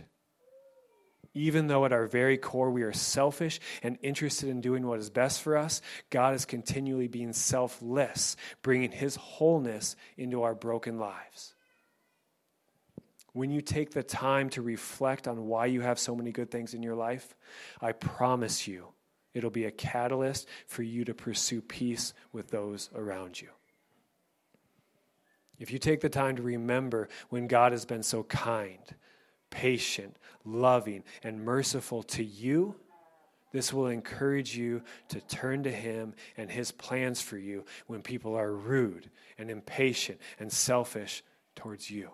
even 1.35 1.67
though 1.67 1.85
at 1.85 1.93
our 1.93 2.07
very 2.07 2.37
core 2.37 2.71
we 2.71 2.81
are 2.81 2.93
selfish 2.93 3.59
and 3.83 3.99
interested 4.01 4.49
in 4.49 4.61
doing 4.61 4.87
what 4.87 4.99
is 4.99 5.09
best 5.11 5.41
for 5.41 5.57
us, 5.57 5.81
God 6.09 6.33
is 6.33 6.45
continually 6.45 7.09
being 7.09 7.33
selfless, 7.33 8.37
bringing 8.63 8.91
His 8.91 9.17
wholeness 9.17 9.95
into 10.17 10.41
our 10.43 10.55
broken 10.55 10.97
lives. 10.97 11.53
When 13.33 13.51
you 13.51 13.59
take 13.59 13.91
the 13.91 14.01
time 14.01 14.49
to 14.51 14.61
reflect 14.61 15.27
on 15.27 15.45
why 15.45 15.65
you 15.65 15.81
have 15.81 15.99
so 15.99 16.15
many 16.15 16.31
good 16.31 16.49
things 16.49 16.73
in 16.73 16.81
your 16.81 16.95
life, 16.95 17.35
I 17.81 17.91
promise 17.91 18.65
you 18.65 18.87
it'll 19.33 19.49
be 19.49 19.65
a 19.65 19.71
catalyst 19.71 20.47
for 20.67 20.83
you 20.83 21.03
to 21.03 21.13
pursue 21.13 21.61
peace 21.61 22.13
with 22.31 22.49
those 22.49 22.89
around 22.95 23.41
you. 23.41 23.49
If 25.59 25.71
you 25.71 25.79
take 25.79 25.99
the 25.99 26.09
time 26.09 26.37
to 26.37 26.41
remember 26.41 27.09
when 27.29 27.47
God 27.47 27.73
has 27.73 27.85
been 27.85 28.03
so 28.03 28.23
kind, 28.23 28.79
patient, 29.55 30.17
loving, 30.43 31.01
and 31.23 31.45
merciful 31.45 32.03
to 32.03 32.21
you, 32.21 32.75
this 33.53 33.71
will 33.71 33.87
encourage 33.87 34.57
you 34.57 34.81
to 35.07 35.21
turn 35.21 35.63
to 35.63 35.71
Him 35.71 36.13
and 36.35 36.51
His 36.51 36.73
plans 36.73 37.21
for 37.21 37.37
you 37.37 37.63
when 37.87 38.01
people 38.01 38.35
are 38.35 38.51
rude 38.51 39.09
and 39.37 39.49
impatient 39.49 40.19
and 40.39 40.51
selfish 40.51 41.23
towards 41.55 41.89
you. 41.89 42.09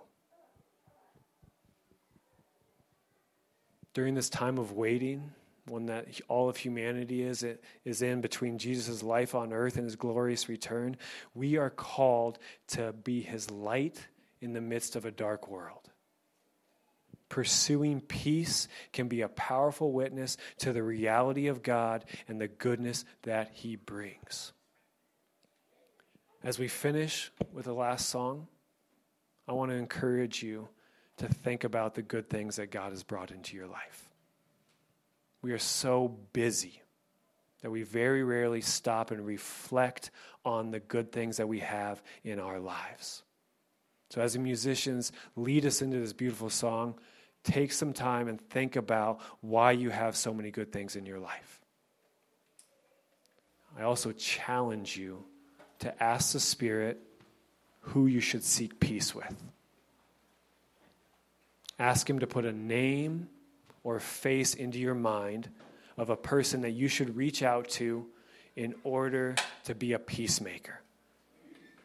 During 3.96 4.14
this 4.14 4.30
time 4.30 4.60
of 4.60 4.74
waiting, 4.74 5.32
one 5.66 5.88
that 5.88 6.22
all 6.28 6.48
of 6.48 6.58
humanity 6.58 7.24
is, 7.24 7.44
is 7.84 8.04
in 8.04 8.22
between 8.22 8.60
Jesus' 8.60 9.02
life 9.02 9.34
on 9.34 9.52
earth 9.52 9.78
and 9.78 9.86
his 9.86 9.96
glorious 9.96 10.48
return, 10.48 10.96
we 11.34 11.58
are 11.58 11.72
called 11.72 12.38
to 12.68 12.94
be 12.94 13.22
his 13.22 13.50
light 13.50 14.08
in 14.42 14.54
the 14.54 14.62
midst 14.62 14.96
of 14.96 15.06
a 15.06 15.12
dark 15.12 15.48
world 15.48 15.91
pursuing 17.32 18.02
peace 18.02 18.68
can 18.92 19.08
be 19.08 19.22
a 19.22 19.30
powerful 19.30 19.94
witness 19.94 20.36
to 20.58 20.74
the 20.74 20.84
reality 20.84 21.48
of 21.48 21.64
God 21.64 22.04
and 22.28 22.42
the 22.42 22.50
goodness 22.50 23.06
that 23.24 23.52
He 23.54 23.78
brings. 23.78 24.52
As 26.44 26.60
we 26.60 26.68
finish 26.68 27.32
with 27.54 27.66
the 27.66 27.74
last 27.74 28.10
song, 28.10 28.48
I 29.48 29.54
want 29.54 29.72
to 29.72 29.78
encourage 29.78 30.44
you 30.44 30.68
to 31.18 31.28
think 31.30 31.64
about 31.64 31.96
the 31.96 32.02
good 32.02 32.30
things 32.30 32.58
that 32.58 32.70
God 32.70 32.92
has 32.92 33.02
brought 33.02 33.32
into 33.32 33.56
your 33.56 33.68
life. 33.68 34.12
We 35.42 35.54
are 35.54 35.58
so 35.58 36.18
busy 36.34 36.82
that 37.62 37.72
we 37.72 37.84
very 37.84 38.26
rarely 38.26 38.60
stop 38.60 39.10
and 39.10 39.26
reflect 39.26 40.12
on 40.44 40.72
the 40.72 40.82
good 40.82 41.14
things 41.14 41.38
that 41.38 41.48
we 41.48 41.60
have 41.60 42.04
in 42.26 42.40
our 42.42 42.60
lives. 42.60 43.24
So, 44.10 44.20
as 44.20 44.34
the 44.34 44.40
musicians 44.40 45.14
lead 45.38 45.66
us 45.66 45.82
into 45.82 45.98
this 45.98 46.12
beautiful 46.12 46.50
song, 46.50 46.96
take 47.44 47.72
some 47.72 47.94
time 47.94 48.28
and 48.28 48.40
think 48.50 48.76
about 48.76 49.20
why 49.42 49.72
you 49.72 49.90
have 49.90 50.16
so 50.16 50.34
many 50.34 50.52
good 50.52 50.72
things 50.72 50.96
in 50.96 51.06
your 51.06 51.20
life. 51.20 51.60
I 53.78 53.84
also 53.84 54.12
challenge 54.12 54.98
you 54.98 55.24
to 55.80 56.04
ask 56.04 56.34
the 56.34 56.40
Spirit 56.40 57.00
who 57.82 58.08
you 58.08 58.20
should 58.20 58.44
seek 58.44 58.80
peace 58.80 59.16
with. 59.16 59.36
Ask 61.80 62.10
Him 62.10 62.20
to 62.20 62.28
put 62.28 62.46
a 62.46 62.52
name 62.52 63.30
or 63.84 64.00
face 64.00 64.54
into 64.54 64.78
your 64.78 64.94
mind 64.94 65.50
of 65.98 66.10
a 66.10 66.16
person 66.16 66.62
that 66.62 66.72
you 66.72 66.88
should 66.88 67.16
reach 67.16 67.42
out 67.42 67.70
to 67.70 68.06
in 68.56 68.76
order 68.84 69.36
to 69.64 69.74
be 69.74 69.94
a 69.94 70.00
peacemaker. 70.00 70.82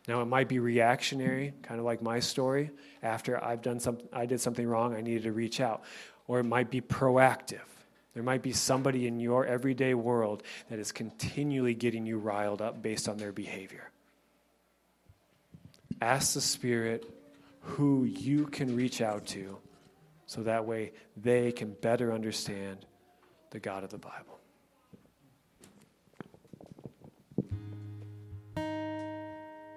Now, 0.06 0.20
it 0.22 0.26
might 0.26 0.48
be 0.48 0.58
reactionary, 0.60 1.52
kind 1.62 1.80
of 1.80 1.86
like 1.86 2.00
my 2.00 2.20
story. 2.20 2.70
After 3.02 3.42
I've 3.42 3.62
done 3.62 3.80
something, 3.80 4.08
I 4.12 4.26
did 4.26 4.40
something 4.40 4.66
wrong, 4.66 4.94
I 4.94 5.00
needed 5.00 5.24
to 5.24 5.32
reach 5.32 5.60
out. 5.60 5.82
Or 6.28 6.38
it 6.38 6.44
might 6.44 6.70
be 6.70 6.80
proactive. 6.80 7.66
There 8.14 8.22
might 8.22 8.42
be 8.42 8.52
somebody 8.52 9.06
in 9.06 9.20
your 9.20 9.44
everyday 9.44 9.94
world 9.94 10.42
that 10.70 10.78
is 10.78 10.90
continually 10.90 11.74
getting 11.74 12.06
you 12.06 12.18
riled 12.18 12.62
up 12.62 12.82
based 12.82 13.08
on 13.08 13.18
their 13.18 13.32
behavior. 13.32 13.90
Ask 16.00 16.34
the 16.34 16.40
Spirit 16.40 17.04
who 17.60 18.04
you 18.04 18.46
can 18.46 18.76
reach 18.76 19.00
out 19.00 19.26
to 19.26 19.58
so 20.26 20.42
that 20.42 20.64
way 20.64 20.92
they 21.16 21.52
can 21.52 21.72
better 21.72 22.12
understand 22.12 22.86
the 23.50 23.58
God 23.60 23.84
of 23.84 23.90
the 23.90 23.98
Bible. 23.98 24.40